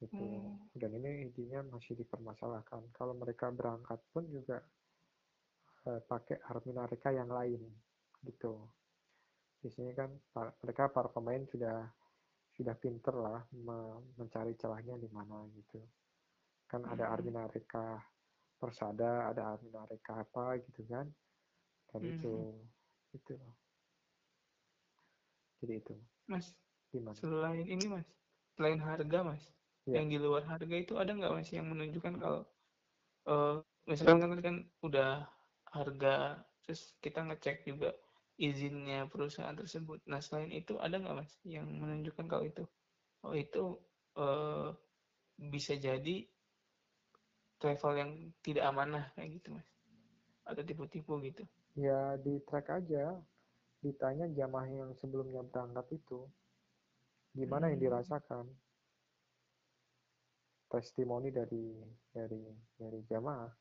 [0.00, 0.16] Itu.
[0.16, 0.72] Hmm.
[0.72, 2.88] Dan ini intinya masih dipermasalahkan.
[2.96, 4.64] Kalau mereka berangkat pun juga
[5.84, 7.60] pakai Armina Reka yang lain
[8.24, 8.68] gitu.
[9.60, 11.88] Biasanya kan para, mereka para pemain sudah
[12.56, 15.80] sudah pinter lah me, mencari celahnya di mana gitu.
[16.68, 16.92] Kan hmm.
[16.92, 18.00] ada Armina Reka
[18.60, 21.08] persada ada Armina Reka apa gitu kan
[21.90, 22.12] dan hmm.
[22.12, 22.34] itu
[23.16, 23.34] itu
[25.64, 25.94] jadi itu
[26.28, 26.52] mas
[26.92, 28.06] gimana selain ini mas
[28.54, 29.42] selain harga mas
[29.88, 29.98] ya.
[29.98, 32.40] yang di luar harga itu ada nggak mas yang menunjukkan kalau
[33.26, 35.24] uh, misalkan kan kan udah
[35.70, 37.94] harga terus kita ngecek juga
[38.40, 40.00] izinnya perusahaan tersebut.
[40.08, 42.64] Nah selain itu ada nggak mas yang menunjukkan kalau itu?
[43.26, 43.76] Oh itu
[44.16, 44.72] uh,
[45.36, 46.24] bisa jadi
[47.60, 48.10] travel yang
[48.40, 49.68] tidak amanah kayak gitu mas.
[50.48, 51.44] Atau tipu-tipu gitu.
[51.76, 53.20] Ya di track aja.
[53.80, 56.28] Ditanya jamaah yang sebelumnya berangkat itu
[57.36, 57.86] gimana yang Hmm.
[57.86, 58.44] dirasakan?
[60.70, 61.82] Testimoni dari
[62.14, 62.42] dari
[62.78, 63.59] dari jamaah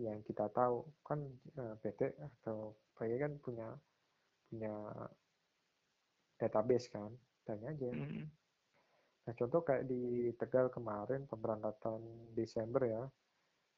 [0.00, 1.20] yang kita tahu kan
[1.58, 3.68] eh, PT atau PY kan punya
[4.48, 4.72] punya
[6.38, 7.10] database kan
[7.42, 8.26] tanya aja Hmm.
[9.22, 12.00] nah contoh kayak di Tegal kemarin pemberangkatan
[12.34, 13.02] Desember ya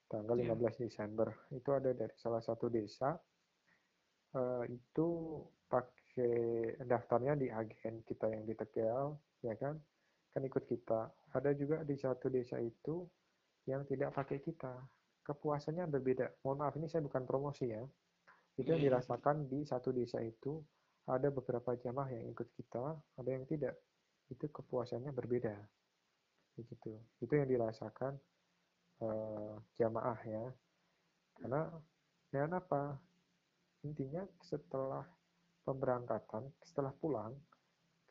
[0.08, 0.54] tanggal Iya.
[0.56, 3.16] 15 Desember itu ada dari salah satu desa
[4.34, 5.08] eh, itu
[5.68, 6.34] pakai
[6.84, 9.76] daftarnya di agen kita yang di Tegal ya kan
[10.32, 11.00] kan ikut kita
[11.34, 13.04] ada juga di satu desa itu
[13.66, 14.72] yang tidak pakai kita
[15.24, 16.44] kepuasannya berbeda.
[16.44, 17.82] Mohon maaf ini saya bukan promosi ya.
[18.54, 18.88] Itu yang iya.
[18.92, 20.60] dirasakan di satu desa itu
[21.08, 23.74] ada beberapa jamaah yang ikut kita ada yang tidak.
[24.28, 25.56] Itu kepuasannya berbeda.
[26.54, 26.94] Begitu.
[27.18, 28.14] Itu yang dirasakan
[29.02, 30.44] eh, jamaah ya.
[31.40, 31.66] Karena
[32.30, 32.94] dengan apa?
[33.84, 35.04] Intinya setelah
[35.64, 37.32] pemberangkatan setelah pulang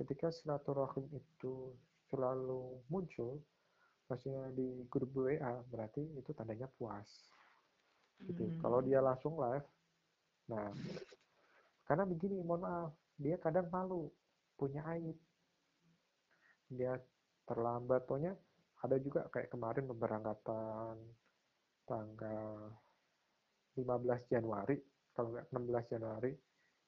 [0.01, 1.69] ketika silaturahim itu
[2.09, 3.37] selalu muncul
[4.07, 7.07] maksudnya di grup WA berarti itu tandanya puas
[8.23, 8.59] gitu Hmm.
[8.61, 9.67] kalau dia langsung live
[10.47, 10.69] nah
[11.87, 14.11] karena begini mohon maaf dia kadang malu
[14.55, 15.15] punya aib
[16.67, 16.95] dia
[17.43, 18.33] terlambat pokoknya
[18.83, 20.95] ada juga kayak kemarin pemberangkatan
[21.83, 22.71] tanggal
[23.75, 24.79] 15 Januari
[25.15, 26.31] kalau nggak 16 Januari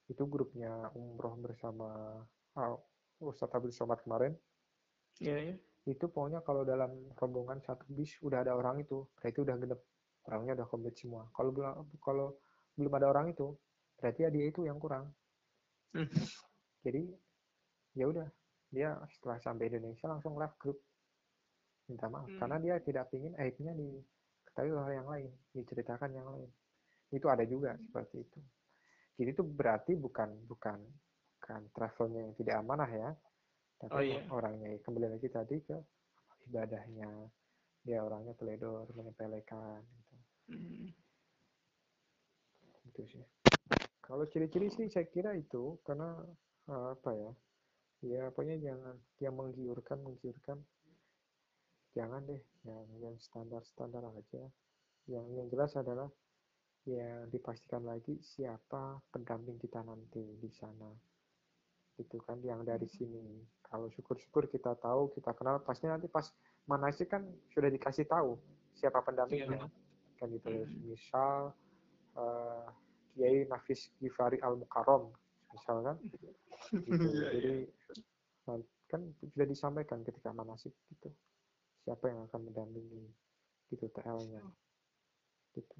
[0.05, 2.19] itu grupnya umroh bersama
[2.55, 2.75] ah,
[3.19, 4.35] Ustadz Abdul Somad kemarin
[5.23, 5.55] Iya, iya.
[5.85, 9.81] Itu pokoknya kalau dalam rombongan satu bis udah ada orang itu berarti udah genep.
[10.25, 11.29] Orangnya udah komplit semua.
[11.29, 12.33] Kalau belum kalau
[12.73, 13.53] belum ada orang itu
[14.01, 15.13] berarti ya dia itu yang kurang.
[15.93, 16.09] Hmm.
[16.85, 17.05] jadi
[17.93, 18.27] ya udah.
[18.73, 20.81] Dia setelah sampai Indonesia langsung live grup
[21.85, 22.25] minta maaf.
[22.25, 22.41] Hmm.
[22.41, 26.49] karena dia tidak ingin aibnya diketahui oleh yang lain diceritakan yang lain.
[27.13, 28.39] Itu ada juga seperti itu.
[29.21, 30.81] Jadi itu berarti bukan bukan
[31.37, 33.09] bukan travelnya yang tidak amanah ya
[33.87, 34.21] tapi Oh, iya.
[34.33, 35.77] orangnya kembali lagi tadi ke
[36.49, 37.29] ibadahnya.
[37.85, 40.15] Dia orangnya teledor menyepelekan gitu.
[40.49, 40.89] Hmm.
[42.85, 43.25] itu sih.
[44.01, 46.21] Kalau ciri-ciri sih saya kira itu karena
[46.69, 47.31] eh, apa ya
[48.05, 50.61] ya pokoknya jangan yang menggiurkan menggiurkan
[51.97, 54.45] jangan deh yang yang standar-standar aja.
[55.09, 56.09] Yang yang jelas adalah
[56.85, 60.93] ya dipastikan lagi siapa pendamping kita nanti di sana
[61.95, 66.27] itu kan yang dari sini kalau syukur-syukur kita tahu kita kenal pasti nanti pas
[66.67, 67.23] manasik kan
[67.55, 68.35] sudah dikasih tahu
[68.75, 69.67] siapa pendampingnya Iya.
[70.19, 70.91] kan gitu Hmm.
[70.91, 71.55] misal
[72.19, 72.65] eh,
[73.15, 75.11] Kiai Nafis Gifari Al Mukarrom
[75.55, 76.27] misalkan gitu.
[76.91, 77.55] Iya, jadi
[78.47, 78.59] nah,
[78.91, 81.09] kan sudah disampaikan ketika manasik gitu
[81.87, 83.07] siapa yang akan mendampingi
[83.71, 84.43] gitu TL-nya
[85.55, 85.79] gitu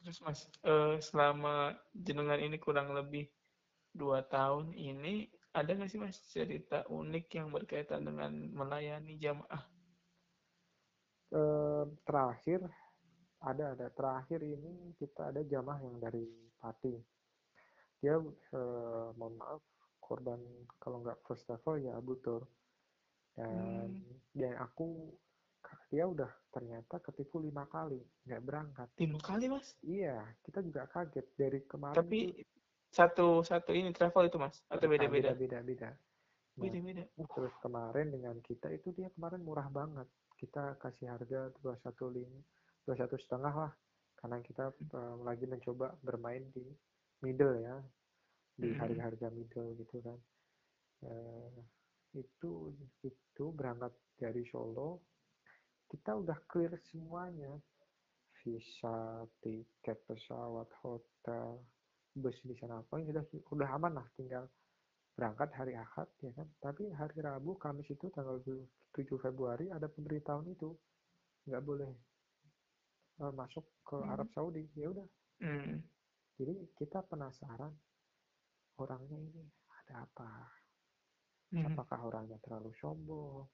[0.00, 3.28] Terus Mas, eh, selama jenengan ini kurang lebih
[3.90, 9.62] dua tahun ini, ada nggak sih Mas cerita unik yang berkaitan dengan melayani jamaah?
[12.06, 12.66] Terakhir
[13.40, 13.86] ada ada.
[13.90, 16.26] Terakhir ini kita ada jamaah yang dari
[16.60, 16.94] Pati.
[18.00, 19.62] Dia eh, mohon maaf
[20.00, 20.40] korban
[20.82, 22.44] kalau nggak first level ya Abu Tur.
[23.34, 24.02] Dan
[24.34, 25.14] dan aku
[25.90, 28.88] dia udah ternyata ketipu lima kali nggak berangkat.
[28.98, 29.74] Lima kali Mas?
[29.86, 31.26] iya kita juga kaget.
[31.34, 32.20] Dari kemarin Tapi
[32.90, 34.60] satu satu ini travel itu Mas?
[34.66, 35.32] Atau bukan, beda-beda?
[35.34, 35.90] beda beda
[36.60, 37.04] Nah, Beda-beda.
[37.16, 40.04] terus kemarin dengan kita itu dia kemarin murah banget
[40.36, 42.26] kita kasih harga 215
[42.84, 43.72] 21 setengah lah
[44.20, 46.64] karena kita eh, lagi mencoba bermain di
[47.24, 47.76] middle ya
[48.60, 48.76] di Mhm.
[48.76, 50.18] harga-harga middle gitu kan
[51.00, 51.56] Eh,
[52.12, 53.88] itu itu berangkat
[54.20, 55.00] dari Solo
[55.88, 57.56] kita udah clear semuanya
[58.44, 61.64] visa tiket pesawat hotel
[62.14, 63.22] bus di sana apa sudah
[63.54, 64.44] udah aman lah tinggal
[65.14, 66.48] berangkat hari Ahad ya kan?
[66.64, 68.64] Tapi hari Rabu Kamis itu tanggal 7
[69.20, 70.72] Februari ada pemberitahuan itu.
[71.46, 71.92] Nggak boleh
[73.20, 74.12] eh, masuk ke Hmm.
[74.16, 75.08] Arab Saudi ya udah.
[75.40, 75.80] Hmm.
[76.36, 77.72] jadi kita penasaran
[78.76, 80.30] orangnya ini ada apa?
[81.52, 81.66] Hmm.
[81.74, 83.48] apakah orangnya terlalu sombong?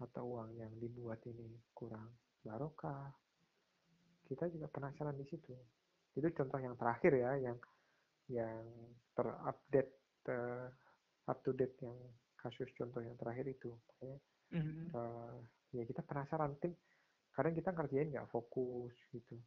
[0.00, 2.08] Atau uang yang dibuat ini kurang
[2.40, 3.12] barokah?
[4.24, 5.52] Kita juga penasaran di situ.
[6.14, 7.58] Itu contoh yang terakhir ya yang
[8.30, 8.62] yang
[9.12, 9.92] terupdate
[10.30, 10.66] eh,
[11.26, 11.98] up to date yang
[12.38, 14.18] kasus contoh yang terakhir itu Makanya,
[14.50, 14.90] Hmm.
[14.90, 15.36] eh,
[15.78, 16.74] ya kita penasaran tim
[17.30, 19.38] kadang kita ngerjain nggak fokus gitu.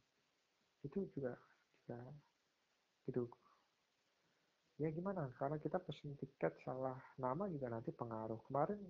[0.80, 1.36] Itu juga
[1.84, 2.00] juga
[3.04, 3.28] gitu.
[4.80, 5.28] Ya gimana?
[5.36, 8.40] Karena kita pesen tiket salah nama juga nanti pengaruh.
[8.48, 8.80] Kemarin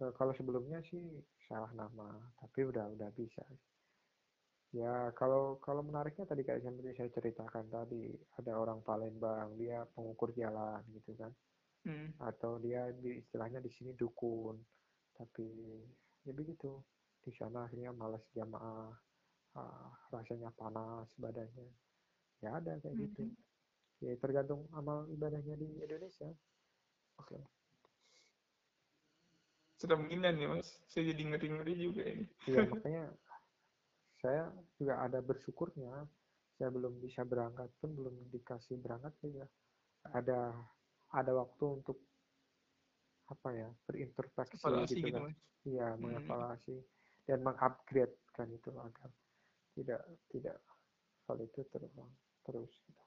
[0.00, 3.44] eh, kalau sebelumnya sih salah nama tapi udah udah bisa
[4.70, 10.30] Ya, kalau kalau menariknya tadi kayak seperti saya ceritakan tadi, ada orang Palembang, dia pengukur
[10.38, 11.34] jalan gitu kan.
[11.82, 12.14] Hmm.
[12.22, 14.54] Atau dia di istilahnya di sini dukun.
[15.18, 15.46] Tapi
[16.22, 16.78] ya begitu.
[17.20, 18.94] Di sana akhirnya malas jamaah,
[19.58, 21.66] ah, rasanya panas badannya.
[22.38, 23.26] Ya ada kayak gitu.
[23.26, 23.36] Hmm.
[24.06, 26.30] Ya tergantung amal ibadahnya di Indonesia.
[27.18, 27.42] Oke.
[29.80, 32.28] Serem nih mas, saya jadi ngeri-ngeri juga ini.
[32.44, 33.10] Iya makanya
[34.20, 36.04] saya juga ada bersyukurnya
[36.60, 39.48] saya belum bisa berangkat pun belum dikasih berangkat juga
[40.12, 40.52] ada
[41.12, 41.96] ada waktu untuk
[43.32, 45.24] apa ya berintrospeksi Evaluasi gitu, gitu, kan
[45.64, 46.02] iya Hmm.
[46.02, 46.76] mengevaluasi
[47.24, 49.10] dan mengupgrade kan itu agar
[49.76, 50.00] tidak
[50.34, 50.56] tidak
[51.28, 52.12] hal itu terulang
[52.44, 53.02] terus gitu.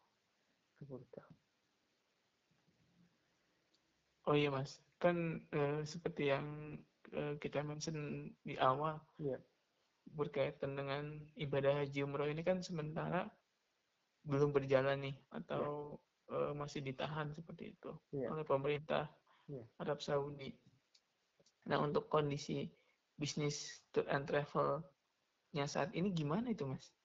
[0.80, 1.30] Keburukan
[4.24, 6.80] Oh iya mas, kan eh, seperti yang
[7.12, 9.36] eh, kita mention di awal iya
[10.08, 11.04] berkaitan dengan
[11.36, 13.28] ibadah haji umroh ini kan sementara
[14.24, 15.98] belum berjalan nih atau
[16.32, 19.08] eh, masih ditahan seperti itu iya oleh pemerintah
[19.44, 19.60] Iya.
[19.84, 20.56] Arab Saudi.
[21.68, 22.64] Nah untuk kondisi
[23.20, 26.96] bisnis tour and travelnya saat ini gimana itu mas?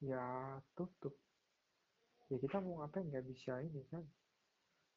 [0.00, 1.12] ya tutup
[2.32, 4.04] ya kita mau ngapain nggak bisa ini kan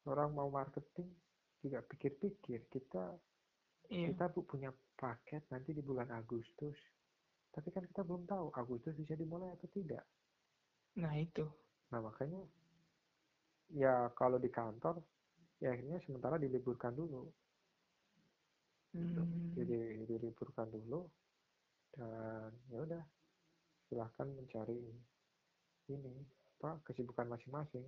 [0.07, 1.11] orang mau marketing
[1.59, 3.19] juga pikir-pikir kita
[3.91, 4.15] Iya.
[4.15, 6.79] kita punya paket nanti di bulan Agustus
[7.49, 10.03] tapi kan kita belum tahu Agustus bisa dimulai atau tidak
[10.99, 11.45] Nah itu.
[11.89, 12.41] nah makanya
[13.73, 15.01] ya kalau di kantor
[15.61, 17.29] ya akhirnya sementara diliburkan dulu
[18.89, 19.21] Hmm.
[19.53, 21.05] jadi diliburkan dulu
[21.93, 23.03] dan ya udah
[23.85, 24.81] silahkan mencari
[25.93, 26.25] ini
[26.57, 27.85] apa kesibukan masing-masing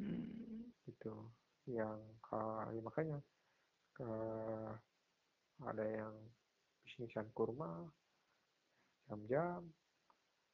[0.00, 0.72] Hmm.
[0.88, 1.12] gitu
[1.68, 2.00] yang
[2.72, 3.20] ya makanya
[3.92, 4.08] ke
[5.60, 6.16] ada yang
[6.80, 7.84] bisnisan kurma
[9.10, 9.66] jam-jam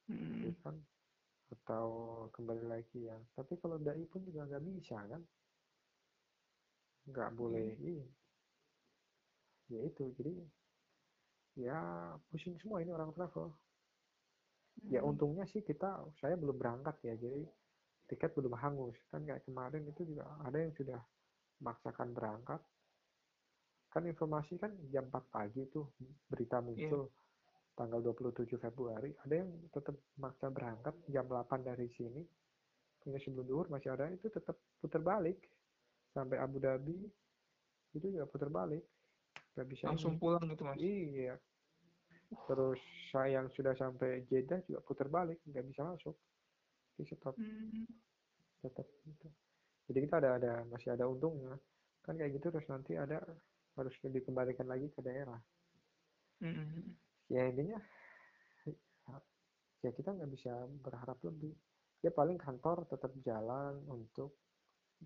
[0.08, 0.48] Hmm.
[0.48, 0.76] gitu kan.
[1.52, 1.86] Atau
[2.32, 3.18] kembali lagi ya.
[3.36, 5.22] Tapi kalau dai pun juga nggak bisa kan?
[7.06, 8.02] Nggak boleh ini.
[9.68, 10.34] Ya itu jadi
[11.58, 11.78] ya
[12.30, 13.52] pusing semua ini orang travel.
[14.88, 15.12] Ya Hmm.
[15.14, 17.44] untungnya sih kita saya belum berangkat ya jadi
[18.08, 18.96] tiket belum hangus.
[19.10, 21.02] Kan kayak kemarin itu juga ada yang sudah
[21.58, 22.62] memaksakan berangkat.
[23.90, 25.90] Kan informasi kan jam 4 pagi tuh
[26.30, 27.10] berita muncul
[27.76, 32.24] tanggal 27 Februari ada yang tetap maksa berangkat jam 8 dari sini
[32.98, 35.38] punya sebelum duhur masih ada itu tetap putar balik
[36.10, 36.96] sampai Abu Dhabi
[37.92, 38.82] itu juga putar balik
[39.54, 40.20] nggak bisa Langsung ini.
[40.20, 40.76] pulang gitu mas.
[40.76, 41.34] iya
[42.48, 46.16] terus saya yang sudah sampai Jeddah juga putar balik nggak bisa masuk
[46.96, 47.84] di stop Hmm.
[48.60, 49.28] tetap gitu
[49.86, 51.54] jadi kita ada ada masih ada untungnya
[52.02, 53.20] kan kayak gitu terus nanti ada
[53.76, 55.38] harus dikembalikan lagi ke daerah
[56.36, 56.92] Hmm.
[57.26, 57.78] Ya intinya
[59.84, 60.52] ya kita nggak bisa
[60.82, 61.54] berharap lebih.
[62.02, 64.34] Ya paling kantor tetap jalan untuk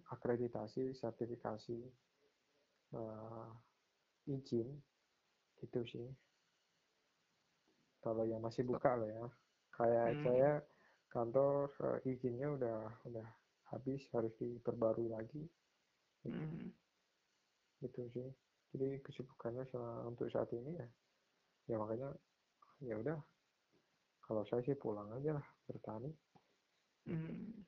[0.09, 1.79] akreditasi sertifikasi
[2.97, 3.49] eh,
[4.31, 4.69] izin
[5.61, 6.09] gitu sih.
[8.01, 9.27] Kalau yang masih buka loh ya.
[9.77, 10.23] Kayak Hmm.
[10.25, 10.51] saya
[11.13, 13.29] kantor eh, izinnya udah udah
[13.71, 15.45] habis harus diperbarui lagi.
[16.25, 16.73] Hmm.
[17.81, 18.29] gitu sih.
[18.77, 19.65] Jadi kesibukannya
[20.05, 20.89] untuk saat ini ya
[21.71, 22.09] ya makanya
[22.83, 23.19] ya udah
[24.27, 26.11] kalau saya sih pulang aja lah bertani
[27.09, 27.65] Hmm.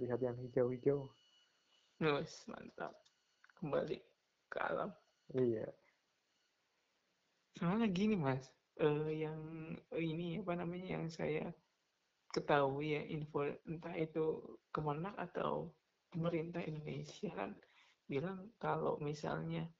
[0.00, 0.98] lihat yang hijau-hijau
[2.00, 2.92] Wes, mantap.
[3.56, 3.98] Kembali
[4.52, 4.90] ke alam.
[5.34, 5.66] iya
[7.56, 8.44] Soalnya gini mas,
[8.84, 9.40] eh, yang
[9.96, 11.44] ini apa namanya yang saya
[12.34, 13.40] ketahui ya info
[13.70, 14.24] entah itu
[14.74, 15.72] Kemenak atau
[16.12, 17.56] pemerintah Indonesia kan
[18.12, 19.72] bilang kalau misalnya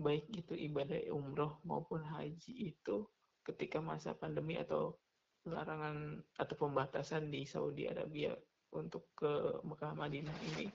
[0.00, 3.04] baik itu ibadah umroh maupun haji itu
[3.44, 4.96] ketika masa pandemi atau
[5.44, 8.32] larangan atau pembatasan di Saudi Arabia
[8.76, 10.66] untuk ke Mekah Madinah ini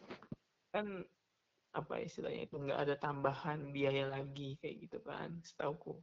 [0.74, 1.02] kan
[1.76, 6.00] apa istilahnya itu nggak ada tambahan biaya lagi kayak gitu kan setauku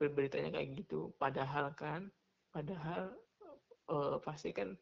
[0.00, 1.12] beritanya kayak gitu.
[1.20, 2.08] Padahal kan
[2.48, 3.12] padahal
[3.92, 4.72] eh, pasti kan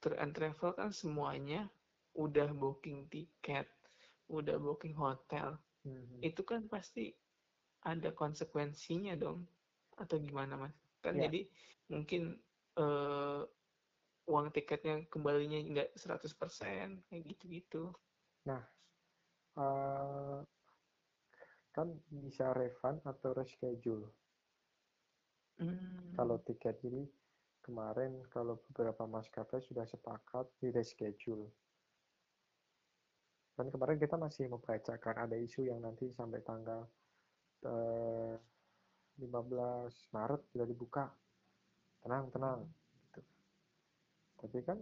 [0.00, 1.68] tour and travel kan semuanya
[2.16, 3.66] udah booking tiket
[4.30, 6.28] udah booking hotel Mhm.
[6.28, 7.14] itu kan pasti
[7.84, 9.38] ada konsekuensinya dong
[10.02, 10.74] atau gimana mas
[11.04, 11.24] kan Ya.
[11.24, 11.40] jadi
[11.92, 12.22] mungkin
[12.80, 13.40] eh,
[14.32, 17.92] uang tiketnya kembalinya nggak 100% kayak gitu-gitu
[19.56, 20.44] Eh,
[21.74, 21.88] kan
[22.22, 24.06] bisa refund atau reschedule
[25.58, 26.14] Hmm.
[26.16, 27.02] kalau tiket jadi
[27.64, 31.50] kemarin kalau beberapa maskapai sudah sepakat di reschedule
[33.54, 36.82] dan kemarin kita masih membacakan ada isu yang nanti sampai tanggal
[37.62, 38.34] eh,
[39.22, 39.30] 15
[40.10, 41.04] Maret sudah dibuka.
[42.02, 42.60] Tenang tenang
[43.14, 43.20] gitu.
[44.42, 44.78] tapi kan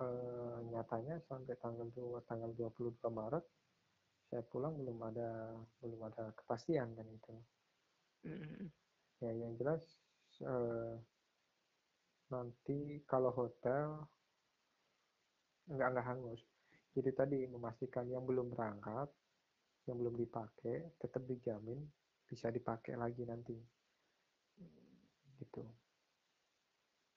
[0.00, 3.44] eh, nyatanya sampai tanggal 2 tanggal 22 Maret
[4.32, 5.52] saya pulang belum ada
[5.84, 7.34] belum ada kepastian kan itu.
[9.20, 9.84] Ya yang jelas
[10.40, 10.96] eh,
[12.32, 14.08] nanti kalau hotel
[15.70, 16.49] nggak nggak hangus
[16.90, 19.08] jadi tadi memastikan yang belum berangkat
[19.86, 21.78] yang belum dipakai tetap dijamin
[22.26, 23.58] bisa dipakai lagi nanti.
[25.38, 25.62] Gitu.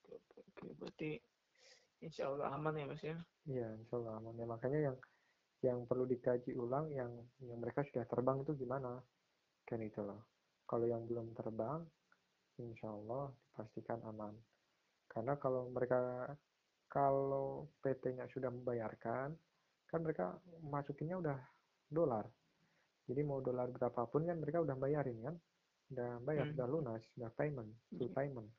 [0.10, 0.40] Oke.
[0.78, 1.18] Berarti
[2.02, 3.18] insya Allah aman ya mas ya.
[3.46, 4.46] iya insya Allah aman ya.
[4.50, 4.98] Makanya yang
[5.64, 7.12] yang perlu dikaji ulang yang
[7.46, 8.98] yang mereka sudah terbang itu gimana?
[9.66, 10.28] Kan itu loh.
[10.66, 11.84] Kalau yang belum terbang
[12.58, 14.34] insya Allah dipastikan aman.
[15.06, 16.30] Karena kalau mereka
[16.90, 19.34] kalau PT-nya sudah membayarkan
[19.94, 20.34] kan mereka
[20.66, 21.38] masukinnya udah
[21.86, 22.26] dolar
[23.06, 25.36] jadi mau dolar berapapun kan mereka udah bayarin kan
[25.94, 26.58] udah bayar Hmm.
[26.58, 28.50] udah lunas udah payment full payment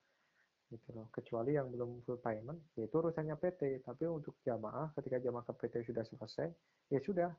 [0.71, 5.43] gitu loh kecuali yang belum full payment yaitu urusannya PT tapi untuk jamaah ketika jamaah
[5.43, 6.49] ke PT sudah selesai
[6.95, 7.31] ya sudah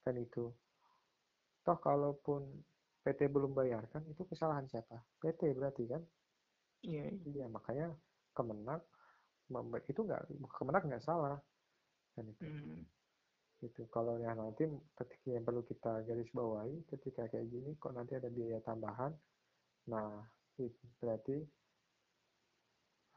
[0.00, 0.48] kan itu
[1.60, 2.48] toh kalaupun
[3.04, 6.00] PT belum bayarkan itu kesalahan siapa PT berarti kan
[6.84, 7.12] Iya.
[7.12, 7.20] iya.
[7.24, 7.92] iya makanya
[8.32, 8.84] Kemenak
[9.86, 11.36] itu nggak Kemenak nggak salah
[12.16, 12.80] kan itu Hmm.
[13.62, 14.66] Gitu kalau yang nanti
[14.98, 19.14] ketika yang perlu kita garis bawahi ketika kayak gini kok nanti ada biaya tambahan
[19.88, 20.22] nah
[20.58, 21.42] itu berarti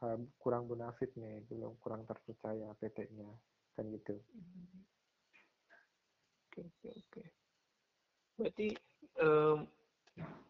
[0.02, 3.30] uh, kurang bonafit nih belum kurang terpercaya PT-nya
[3.78, 4.14] kan gitu.
[6.50, 7.22] Oke oke oke.
[8.34, 8.68] Berarti
[9.22, 9.58] em,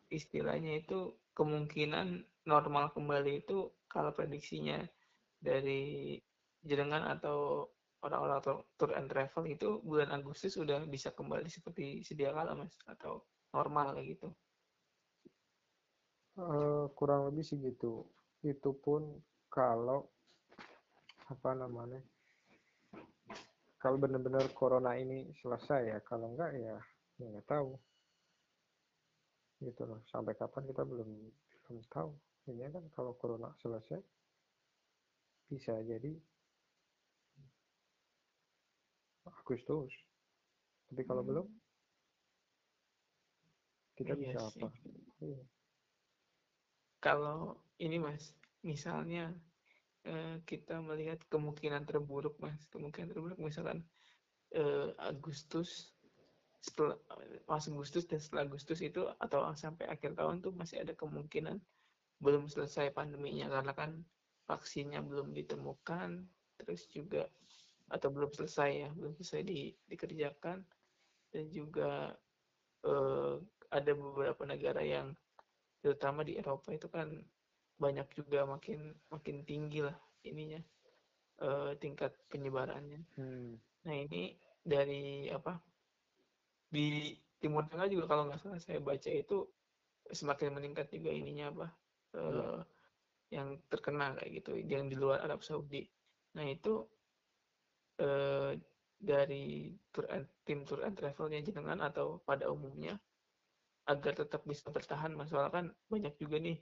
[0.09, 4.81] istilahnya itu kemungkinan normal kembali itu kalau prediksinya
[5.37, 6.17] dari
[6.65, 7.69] jenengan atau
[8.03, 12.75] orang-orang tour tour and travel itu bulan Agustus sudah bisa kembali seperti sedia kala mas
[12.87, 14.29] atau normal kayak gitu.
[16.39, 18.07] Eh, kurang lebih segitu.
[18.47, 19.19] Itu pun
[19.51, 20.07] kalau
[21.29, 21.99] apa namanya
[23.83, 26.79] kalau benar-benar corona ini selesai ya kalau enggak ya
[27.19, 27.75] ya nggak tahu.
[29.59, 31.11] Gitu loh sampai kapan kita belum
[31.67, 32.15] belum tahu.
[32.55, 33.99] Ini kan kalau corona selesai
[35.51, 36.15] bisa jadi
[39.49, 39.89] Agustus
[40.93, 41.25] tapi kalau Hmm.
[41.25, 41.49] belum
[43.97, 44.61] kita Iya bisa sih.
[44.61, 44.69] apa
[45.25, 45.41] Iya.
[47.01, 49.33] Kalau ini mas, misalnya
[50.05, 53.89] eh, kita melihat kemungkinan terburuk mas, kemungkinan terburuk misalkan
[54.53, 55.97] eh, Agustus
[56.61, 56.99] setelah
[57.49, 61.65] pas Agustus dan setelah Agustus itu atau sampai akhir tahun tuh masih ada kemungkinan
[62.21, 63.91] belum selesai pandeminya karena kan
[64.45, 66.27] vaksinnya belum ditemukan
[66.59, 67.31] terus juga
[67.89, 70.61] atau belum selesai ya belum selesai di, dikerjakan
[71.33, 72.13] dan juga
[72.85, 73.35] eh,
[73.69, 75.13] ada beberapa negara yang
[75.85, 77.09] terutama di Eropa itu kan
[77.79, 80.61] banyak juga makin makin tinggi lah ininya
[81.41, 83.57] eh, tingkat penyebarannya Hmm.
[83.87, 85.57] Nah ini dari apa
[86.69, 89.47] di Timur Tengah juga kalau nggak salah saya baca itu
[90.11, 91.67] semakin meningkat juga ininya apa
[92.19, 92.49] eh, Iya.
[93.29, 95.85] yang terkena kayak gitu yang di luar Arab Saudi.
[96.37, 96.85] Nah itu
[97.99, 98.53] eh,
[98.99, 102.99] dari tour and, tim tour and travelnya jenengan atau pada umumnya
[103.89, 106.59] agar tetap bisa bertahan masalah kan banyak juga nih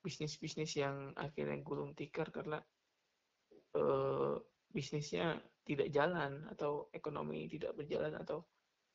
[0.00, 2.60] bisnis-bisnis yang akhirnya gulung tikar karena
[3.76, 4.34] eh,
[4.70, 8.46] bisnisnya tidak jalan atau ekonomi tidak berjalan atau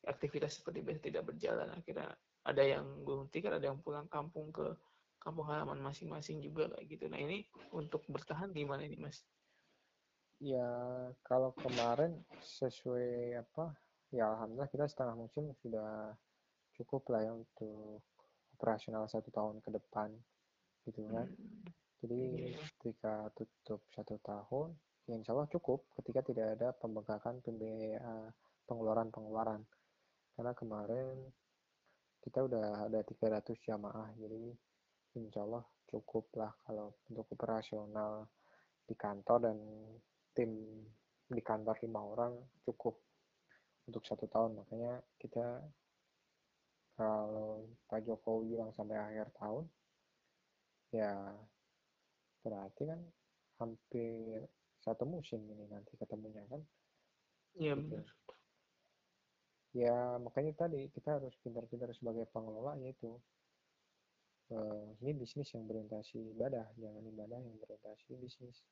[0.06, 1.68] aktivitas seperti biasa tidak berjalan.
[1.74, 2.14] Akhirnya
[2.46, 4.78] ada yang gulung tikar ada yang pulang kampung ke
[5.18, 7.06] kampung halaman masing-masing juga kayak gitu.
[7.10, 9.26] Nah ini untuk bertahan gimana ini mas
[10.44, 10.68] Ya,
[11.24, 12.12] kalau kemarin
[12.44, 13.72] sesuai apa,
[14.12, 16.12] ya alhamdulillah kita setengah musim sudah
[16.76, 18.04] cukup lah ya untuk
[18.60, 20.12] operasional satu tahun ke depan,
[20.84, 21.28] gitu kan.
[21.32, 21.64] Hmm,
[22.04, 22.60] Jadi iya.
[22.78, 24.76] ketika tutup satu tahun,
[25.08, 27.40] ya insya Allah cukup ketika tidak ada pembengkakan
[28.68, 29.64] pengeluaran-pengeluaran.
[30.36, 31.16] Karena kemarin
[32.20, 34.52] kita udah ada 300 jamaah, jadi
[35.16, 38.28] insya Allah cukup lah kalau untuk operasional
[38.84, 39.58] di kantor dan
[40.36, 40.52] tim
[41.26, 42.34] di kantor lima orang
[42.68, 43.00] cukup
[43.90, 44.60] untuk satu tahun.
[44.62, 45.64] Makanya kita
[46.96, 49.68] kalau Pak Jokowi bilang sampai akhir tahun
[50.96, 51.12] ya
[52.40, 53.02] berarti kan
[53.60, 54.48] hampir
[54.80, 56.62] satu musim ini nanti ketemunya kan?
[57.58, 57.82] Iya gitu.
[58.00, 58.08] benar.
[59.76, 63.12] Ya makanya tadi kita harus pintar-pintar sebagai pengelola yaitu
[64.56, 68.64] eh, ini bisnis yang berorientasi ibadah jangan ibadah yang berorientasi bisnis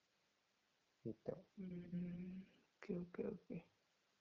[1.03, 1.35] gitu.
[1.59, 2.43] Hmm,
[2.79, 3.57] oke oke oke.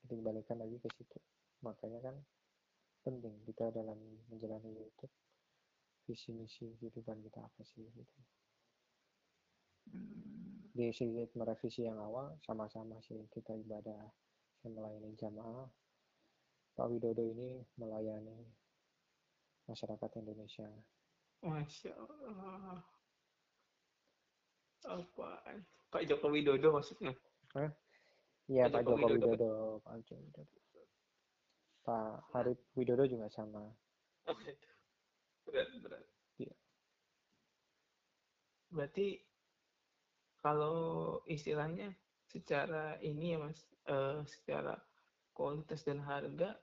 [0.02, 0.20] Jadi
[0.58, 1.18] lagi ke situ.
[1.62, 2.16] Makanya kan
[3.02, 3.98] penting kita dalam
[4.30, 5.14] menjalani YouTube
[6.06, 8.20] visi misi kehidupan kita apa sih gitu.
[9.82, 10.70] Hmm.
[10.70, 13.98] di sedikit merevisi yang awal sama-sama sih kita ibadah
[14.62, 15.66] dan melayani jamaah.
[16.72, 18.46] Pak Widodo ini melayani
[19.68, 20.70] masyarakat Indonesia.
[21.42, 22.80] Masya Allah.
[24.86, 25.42] Apa?
[25.92, 27.12] Pak Joko Widodo maksudnya?
[28.48, 29.28] Iya Pak Pak Joko Joko Widodo.
[29.28, 29.50] Widodo
[29.84, 30.42] Pak Joko Widodo
[31.82, 33.68] Pak Harip Widodo juga sama
[35.46, 36.04] berat, berat.
[36.40, 36.54] Iya.
[38.72, 39.20] Berarti
[40.40, 41.92] kalau istilahnya
[42.30, 44.78] secara ini ya mas, eh, secara
[45.36, 46.56] kualitas dan harga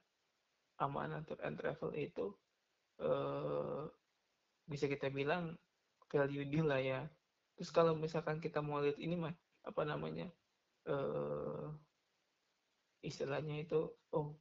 [0.79, 2.33] amanah tour and travel itu
[3.03, 3.83] eh,
[4.65, 5.55] bisa kita bilang
[6.09, 7.01] value deal lah ya.
[7.59, 9.35] Terus kalau misalkan kita mau lihat ini mas,
[9.67, 10.31] apa namanya
[10.87, 11.67] eh,
[13.03, 14.39] istilahnya itu, oh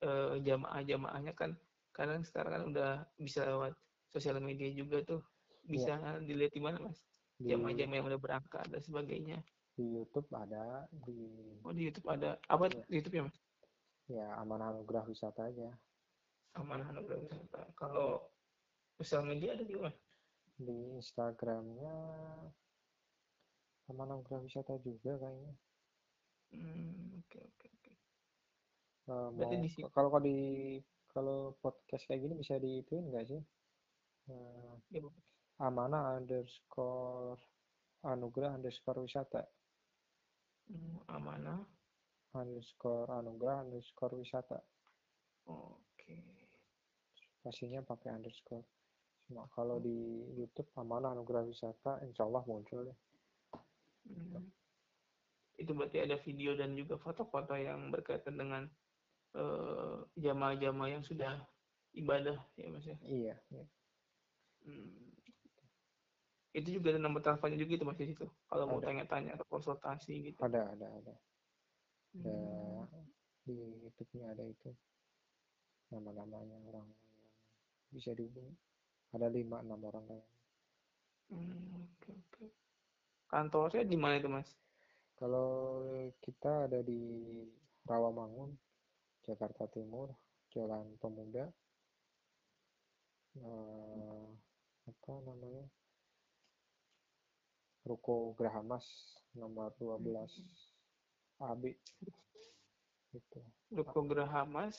[0.00, 1.60] eh, jamaah-jamaahnya kan
[1.92, 2.90] kadang sekarang kan udah
[3.20, 3.76] bisa lewat
[4.08, 5.20] sosial media juga tuh.
[5.60, 7.04] Bisa dilihat di mana mas?
[7.36, 9.38] Di, jamaah-jamaah yang udah berangkat dan sebagainya.
[9.76, 11.20] Di YouTube ada di
[11.60, 12.40] oh di YouTube ada.
[12.48, 12.80] Apa Iya.
[12.88, 13.36] di YouTube ya mas?
[14.08, 15.68] Ya Amanah Anugerah Wisata aja.
[16.56, 17.62] Amanah anugerah wisata.
[17.76, 18.24] Kalau
[18.96, 20.00] sosial media ada juga mas
[20.60, 21.96] di Instagramnya.
[23.90, 25.54] Amanah Anugerah Wisata juga kayaknya.
[26.54, 27.92] Hmm, oke oke oke.
[29.10, 30.38] Eh, mau di kalau kalau di
[31.10, 33.42] kalau podcast kayak gini bisa diituin nggak sih?
[34.30, 35.10] Eh, ya, Bu.
[35.60, 37.36] Amanah underscore
[38.06, 39.42] Anugerah underscore Wisata.
[40.70, 41.66] Hmm, amanah
[42.38, 44.62] underscore Anugerah underscore Wisata.
[45.50, 46.46] Oke.
[47.42, 48.79] Pastinya pakai underscore
[49.30, 49.94] cuma kalau di
[50.34, 52.90] YouTube Amanah Anugerah Wisata Insya Allah muncul
[54.00, 54.48] Hmm.
[55.54, 58.64] itu berarti ada video dan juga foto-foto yang berkaitan dengan
[59.36, 61.36] eh, jamaah-jamaah yang sudah
[61.92, 63.64] ibadah ya mas ya iya, iya.
[64.64, 65.14] Hmm.
[66.50, 68.26] Itu juga ada nomor teleponnya juga itu Mas di situ.
[68.50, 68.90] Kalau mau Ada.
[68.90, 70.40] tanya-tanya atau konsultasi gitu.
[70.42, 71.14] ada ada ada ada
[72.26, 73.06] Hmm.
[73.46, 73.54] di
[73.86, 74.74] YouTube-nya ada itu
[75.92, 77.14] nama-namanya orang yang
[77.94, 78.56] bisa dihubungi
[79.10, 80.38] ada lima enam orang kayaknya
[81.30, 82.44] Hmm, oke oke.
[83.30, 84.50] Kantornya di mana itu Mas?
[85.14, 85.92] kalau
[86.24, 86.96] kita ada di
[87.84, 88.56] Rawamangun
[89.20, 90.08] Jakarta Timur
[90.50, 91.44] Jalan Pemuda.
[93.36, 94.26] Eh,
[94.88, 95.68] apa namanya?
[97.86, 98.84] Ruko Grahamas
[99.36, 100.34] nomor 12
[101.38, 101.76] AB
[103.12, 103.40] gitu.
[103.70, 104.76] Ruko Geraha Mas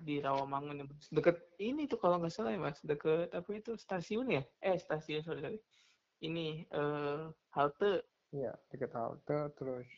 [0.00, 0.86] di Rawamangun ya.
[1.12, 2.78] Deket ini tuh kalau nggak salah ya Mas.
[2.84, 4.42] Deket apa itu stasiun ya?
[4.60, 5.58] Eh stasiun sorry sorry.
[6.24, 7.22] Ini eh
[7.56, 8.04] halte.
[8.34, 9.88] Iya, dekat halte terus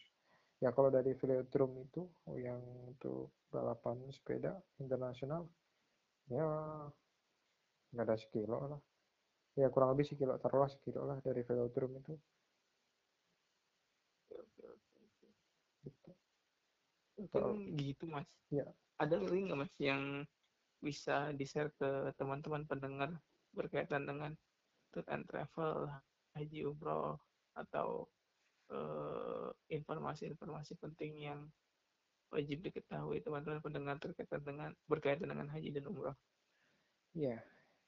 [0.59, 2.03] ya kalau dari velodrome itu
[2.35, 2.59] yang
[2.91, 5.47] untuk balapan sepeda internasional
[6.29, 6.45] ya
[7.95, 8.81] nggak ada sekilo lah
[9.57, 12.15] ya kurang lebih sekilo taruhlah sekilo lah dari velodrome itu
[14.29, 15.27] Oke, oke, oke.
[15.89, 16.11] gitu.
[17.19, 18.29] Mungkin gitu Mas.
[18.55, 18.67] Iya.
[18.99, 20.23] Ada link nggak Mas yang
[20.79, 23.11] bisa di-share ke teman-teman pendengar
[23.51, 24.31] berkaitan dengan
[24.95, 25.91] tour and travel,
[26.39, 27.19] haji umroh
[27.59, 28.07] atau
[28.71, 31.41] eh, informasi-informasi penting yang
[32.29, 36.17] wajib diketahui teman-teman pendengar terkaitan dengan berkaitan dengan haji dan umroh.
[37.17, 37.41] ya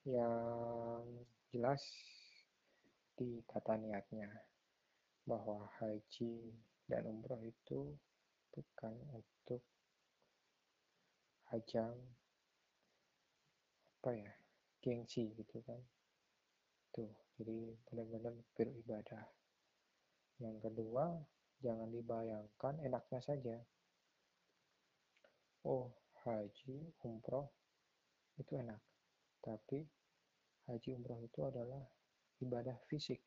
[0.08, 1.04] yang
[1.52, 1.84] jelas
[3.20, 4.32] di kata niatnya
[5.28, 6.56] bahwa haji
[6.88, 7.92] dan umroh itu
[8.50, 9.62] bukan untuk
[11.50, 11.94] ajang
[14.00, 14.32] apa ya
[14.80, 15.80] gengsi gitu kan.
[16.94, 19.24] Tuh jadi benar-benar beribadah.
[20.40, 21.20] Yang kedua
[21.60, 23.56] jangan dibayangkan enaknya saja.
[25.68, 25.92] Oh
[26.24, 27.52] haji umroh
[28.40, 28.80] itu enak.
[29.44, 29.84] Tapi
[30.68, 31.84] haji umroh itu adalah
[32.40, 33.20] ibadah fisik.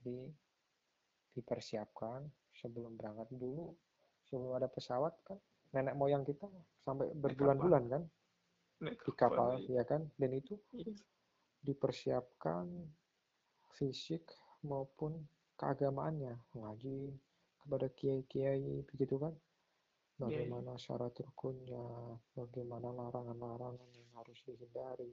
[0.00, 0.32] Jadi
[1.32, 3.72] dipersiapkan sebelum berangkat dulu
[4.32, 5.36] sebelum ada pesawat kan?
[5.76, 6.48] Nenek moyang kita
[6.80, 8.02] sampai berbulan-bulan kan?
[8.80, 10.08] Di kapal ya kan?
[10.16, 10.96] Dan itu Iya.
[11.60, 12.64] dipersiapkan
[13.76, 14.24] fisik
[14.64, 15.20] maupun
[15.60, 16.56] keagamaannya.
[16.56, 17.12] Ngaji
[17.60, 19.36] kepada kiai-kiai begitu kan?
[20.22, 20.28] Iya.
[20.46, 21.82] bagaimana syarat rukunnya
[22.38, 25.10] bagaimana larangan-larangan yang harus dihindari.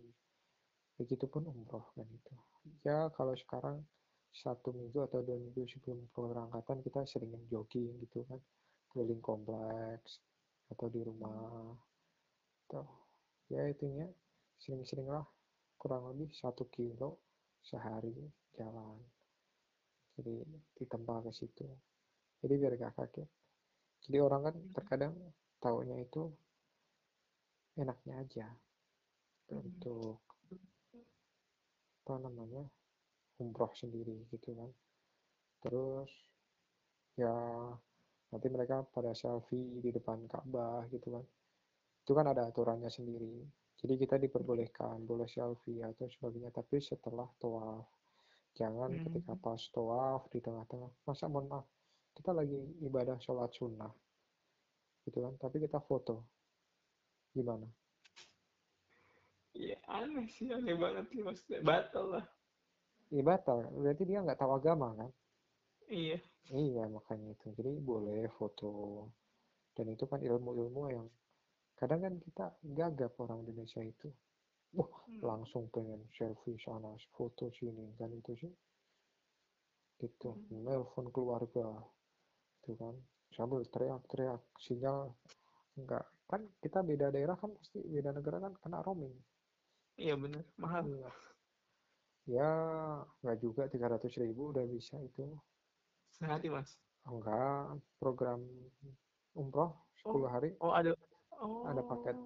[1.01, 2.35] Begitupun umroh kan itu.
[2.85, 3.81] Ya kalau sekarang
[4.29, 8.37] satu minggu atau dua minggu sebelum keberangkatan kita sering jogging gitu kan
[8.91, 10.21] keliling kompleks
[10.69, 11.73] atau di rumah.
[12.67, 12.85] Atau
[13.49, 14.05] ya itunya
[14.61, 15.25] sering-sering lah
[15.79, 17.17] kurang lebih satu kilo
[17.63, 18.13] sehari
[18.57, 18.99] jalan.
[20.19, 20.43] Jadi
[20.75, 21.67] ditambah ke situ.
[22.43, 23.29] Jadi biar gak kaget.
[24.03, 25.13] Jadi orang kan terkadang
[25.59, 26.27] taunya itu
[27.79, 28.47] enaknya aja.
[29.49, 30.21] Untuk
[32.05, 32.65] apa namanya
[33.39, 34.71] umroh sendiri gitu kan.
[35.63, 36.11] Terus
[37.15, 37.35] ya
[38.29, 41.23] nanti mereka pada selfie di depan Ka'bah gitu kan
[42.03, 43.41] itu kan ada aturannya sendiri
[43.79, 47.85] jadi kita diperbolehkan boleh selfie atau sebagainya tapi setelah tawaf
[48.53, 49.03] jangan Hmm.
[49.07, 51.65] ketika pas tawaf di tengah-tengah masa mohon maaf
[52.13, 53.93] kita lagi ibadah sholat sunnah
[55.05, 56.25] gitu kan tapi kita foto
[57.33, 57.65] gimana
[59.49, 61.59] Iya aneh sih, aneh banget sih maksudnya.
[61.65, 62.25] Batal lah.
[63.09, 65.09] ya batal berarti dia nggak tahu agama kan
[65.89, 66.21] Iya.
[66.47, 67.47] Iya makanya itu.
[67.57, 68.69] Jadi boleh foto.
[69.75, 71.07] Dan itu kan ilmu-ilmu yang
[71.79, 74.09] kadang kan kita gagap orang Indonesia itu.
[74.77, 75.25] Wah Hmm.
[75.25, 78.53] langsung pengen selfie sana foto sini kan itu sih.
[79.99, 80.63] Gitu Hmm.
[80.65, 81.67] nelpon keluarga
[82.61, 82.95] itu kan.
[83.35, 85.13] Sambil teriak-teriak sinyal
[85.77, 86.05] enggak.
[86.29, 89.15] Kan kita beda daerah kan pasti beda negara kan kena roaming.
[89.99, 90.83] Iya bener, mahal.
[90.87, 91.09] Iya.
[92.29, 92.49] ya
[93.25, 95.25] nggak juga 300 ribu udah bisa itu
[96.15, 96.75] Sehari mas.
[97.05, 98.43] enggak program
[99.33, 99.71] umroh
[100.03, 100.93] 10 hari Oh ada.
[101.39, 101.63] Oh.
[101.65, 102.17] Ada paket.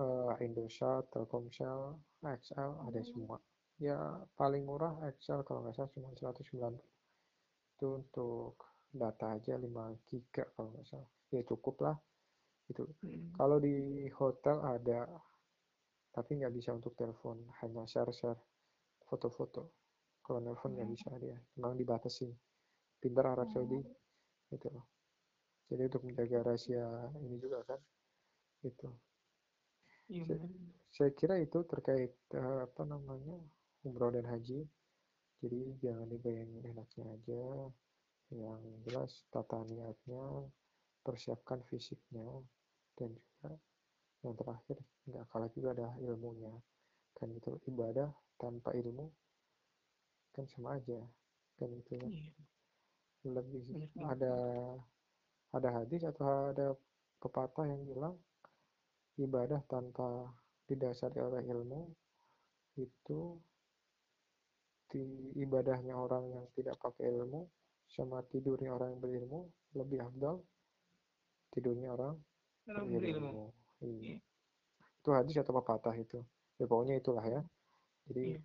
[0.00, 3.04] eh, Indosat, Telkomsel, XL ada Oh.
[3.04, 3.36] semua
[3.76, 3.96] ya
[4.34, 6.76] paling murah XL kalau nggak salah cuma 190
[7.74, 8.60] itu untuk
[8.92, 11.96] data aja 5 giga kalau nggak salah ya cukup lah
[12.68, 13.32] itu Hmm.
[13.34, 13.76] kalau di
[14.12, 15.08] hotel ada
[16.10, 18.36] tapi nggak bisa untuk telepon hanya share-share
[19.04, 19.72] foto-foto
[20.20, 20.92] kalau nelpon nggak Oh.
[20.92, 22.28] bisa dia memang dibatasi
[23.02, 23.84] pintar Arab Saudi Oh.
[24.52, 24.86] gitu loh.
[25.70, 26.84] Jadi untuk menjaga rahasia
[27.22, 27.80] ini juga kan
[28.66, 28.88] itu
[30.10, 30.36] Iya
[30.90, 33.38] saya kira itu terkait eh, apa namanya
[33.86, 34.66] umroh dan haji.
[35.40, 37.42] Jadi jangan dibayangin enaknya aja
[38.34, 40.22] yang jelas tata niatnya
[41.06, 42.26] persiapkan fisiknya
[42.98, 43.50] dan juga
[44.26, 44.76] yang terakhir
[45.08, 46.52] nggak kalah juga ada ilmunya.
[47.16, 49.06] Kan itu ibadah tanpa ilmu
[50.34, 50.98] kan sama aja
[51.58, 52.34] kan itu kan Iya.
[53.24, 53.86] Lebih juga.
[54.08, 54.34] ada
[55.50, 56.24] ada hadis atau
[56.54, 56.72] ada
[57.20, 58.14] pepatah yang bilang
[59.20, 60.30] ibadah tanpa
[60.64, 61.90] didasari oleh ilmu
[62.78, 63.36] itu
[64.90, 65.04] di
[65.38, 67.46] ibadahnya orang yang tidak pakai ilmu
[67.90, 69.40] sama tidurnya orang yang berilmu
[69.74, 70.40] lebih afdal
[71.52, 72.14] tidurnya orang
[72.70, 72.98] Orang berilmu.
[72.98, 73.44] berilmu
[73.82, 74.18] iya Iya.
[75.00, 76.20] itu hadis atau pepatah itu
[76.56, 77.40] ya pokoknya itulah ya
[78.08, 78.40] jadi Iya.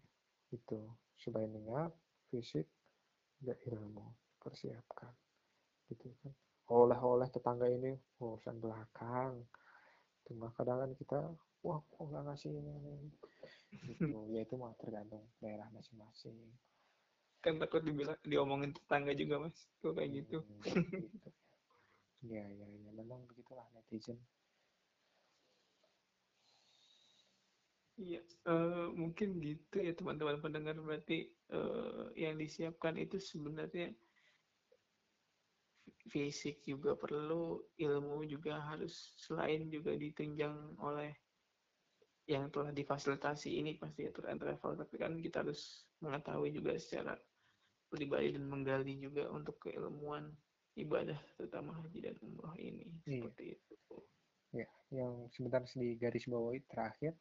[0.52, 0.80] itu
[1.22, 1.92] selain niat
[2.30, 2.68] fisik
[3.40, 4.04] dan ilmu
[4.46, 5.10] persiapkan
[5.90, 6.34] gitu kan
[6.70, 9.42] oleh-oleh tetangga ini urusan belakang
[10.30, 11.20] cuma kadang kan kita
[11.66, 13.10] wah kok nggak ngasih ini, ini.
[13.90, 16.38] gitu ya itu mah tergantung daerah masing-masing
[17.46, 19.70] Kan takut dibilang diomongin tetangga juga mas.
[19.78, 20.42] Kalau kayak gitu.
[20.42, 21.30] Hmm, gitu.
[22.26, 24.18] ya ya ya memang begitulah netizen
[27.96, 28.20] Iya,
[28.50, 33.96] eh, mungkin gitu ya teman-teman pendengar berarti eh, yang disiapkan itu sebenarnya
[36.06, 41.12] fisik juga perlu, ilmu juga harus selain juga ditunjang oleh
[42.26, 46.74] yang telah difasilitasi ini pasti ya tour and travel, tapi kan kita harus mengetahui juga
[46.78, 47.14] secara
[47.90, 50.34] pribadi dan menggali juga untuk keilmuan
[50.76, 53.30] ibadah terutama haji dan umroh ini Iya.
[53.30, 53.76] seperti itu.
[54.56, 57.14] ya yang sebentar di garis bawahi terakhir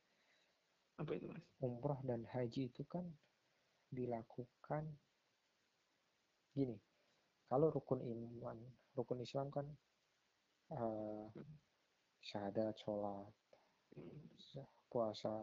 [0.96, 1.42] Apa itu mas?
[1.60, 3.04] umroh dan haji itu kan
[3.90, 4.88] dilakukan
[6.54, 6.78] gini
[7.54, 8.58] kalau rukun iman
[8.98, 9.66] rukun Islam kan
[10.74, 11.26] eh,
[12.26, 13.30] syahadat sholat
[13.94, 14.26] Hmm,
[14.90, 15.34] puasa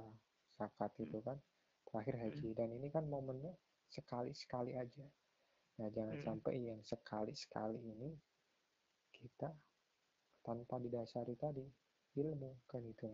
[0.60, 1.40] zakat itu kan
[1.88, 2.50] terakhir haji.
[2.56, 3.54] Dan ini kan momennya
[3.92, 5.08] sekali sekali aja.
[5.80, 6.28] Nah jangan Hmm.
[6.28, 8.12] sampai yang sekali sekali ini
[9.16, 9.52] kita
[10.44, 11.66] tanpa didasari tadi
[12.20, 13.12] ilmu kan itu.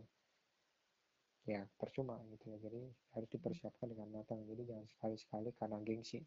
[1.47, 2.57] Ya percuma gitu ya.
[2.65, 2.81] Jadi
[3.15, 4.43] harus dipersiapkan dengan matang.
[4.49, 6.21] Jadi jangan sekali sekali karena gengsi.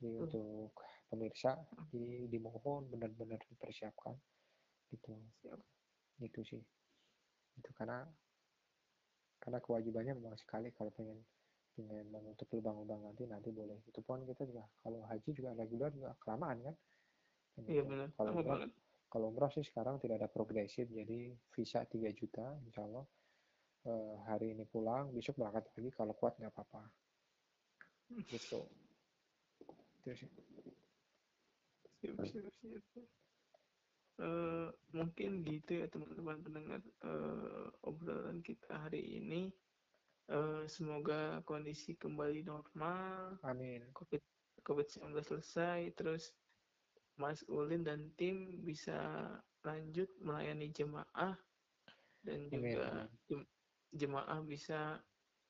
[0.00, 0.74] Jadi untuk
[1.10, 1.58] pemirsa
[1.90, 4.14] jadi dimohon benar-benar dipersiapkan.
[4.90, 5.10] Gitu
[5.42, 5.60] Siap.
[6.22, 6.62] itu sih.
[7.58, 8.06] Itu karena
[9.40, 11.18] karena kewajibannya memang sekali kalau pengen
[11.74, 13.82] pengen menutup lubang-lubang nanti nanti boleh.
[13.90, 16.76] Itu pun kita juga kalau haji juga reguler juga kelamaan kan?
[17.66, 17.90] Iya itu.
[17.90, 18.70] benar, kalau banget.
[19.10, 23.04] kalau umroh sih sekarang tidak ada progresif jadi visa 3 juta insya Allah
[23.80, 26.84] Eh, hari ini pulang besok berangkat lagi kalau kuat nggak apa-apa.
[28.28, 28.60] Gitu.
[30.04, 30.28] Itu sih
[32.00, 33.08] Siap, siap, siap.
[34.20, 39.48] Eh, mungkin gitu ya teman-teman pendengar eh, obrolan kita hari ini.
[40.28, 44.22] Eh, semoga kondisi kembali normal, amin COVID
[44.60, 46.36] COVID-19 selesai, terus
[47.16, 48.96] Mas Ulin dan tim bisa
[49.64, 51.36] lanjut melayani jemaah
[52.24, 53.44] dan juga amin
[53.90, 55.02] jemaah bisa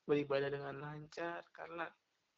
[0.09, 1.85] beribadah dengan lancar karena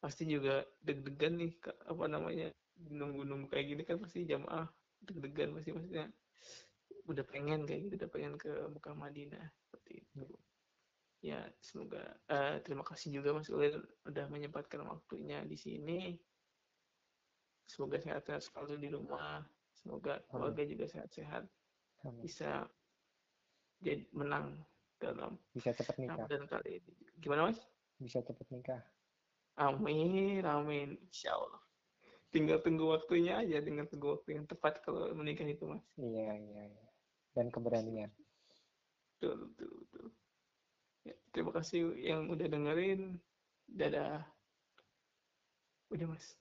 [0.04, 1.52] pasti juga deg-degan nih
[1.88, 4.66] apa namanya nunggu-nunggu kayak gini kan pasti jamaah
[5.04, 6.06] deg-degan pasti maksudnya
[7.04, 10.24] udah pengen kayak gitu udah pengen ke Mekah Madinah seperti itu.
[11.24, 16.16] Ya semoga uh, terima kasih juga Mas Ulil udah menyempatkan waktunya di sini.
[17.64, 19.40] Semoga sehat-sehat selalu di rumah.
[19.72, 21.48] Semoga keluarga juga sehat-sehat.
[22.20, 22.68] Bisa
[23.80, 24.60] jadi menang
[25.00, 26.28] dalam bisa cepat nikah.
[26.28, 26.92] Dan kali ini.
[27.20, 27.60] Gimana mas?
[28.00, 28.82] Bisa cepat nikah.
[29.60, 30.96] Amin amin.
[31.08, 31.64] Insya Allah
[32.34, 35.86] tinggal tunggu waktunya aja tinggal tunggu waktu yang tepat kalau menikah itu mas.
[35.94, 36.86] Iya iya, iya.
[37.38, 38.10] dan keberanian.
[39.16, 40.06] Betul betul betul.
[41.06, 43.22] Ya, terima kasih yang udah dengerin.
[43.70, 44.26] Dadah.
[45.94, 46.34] Udah mas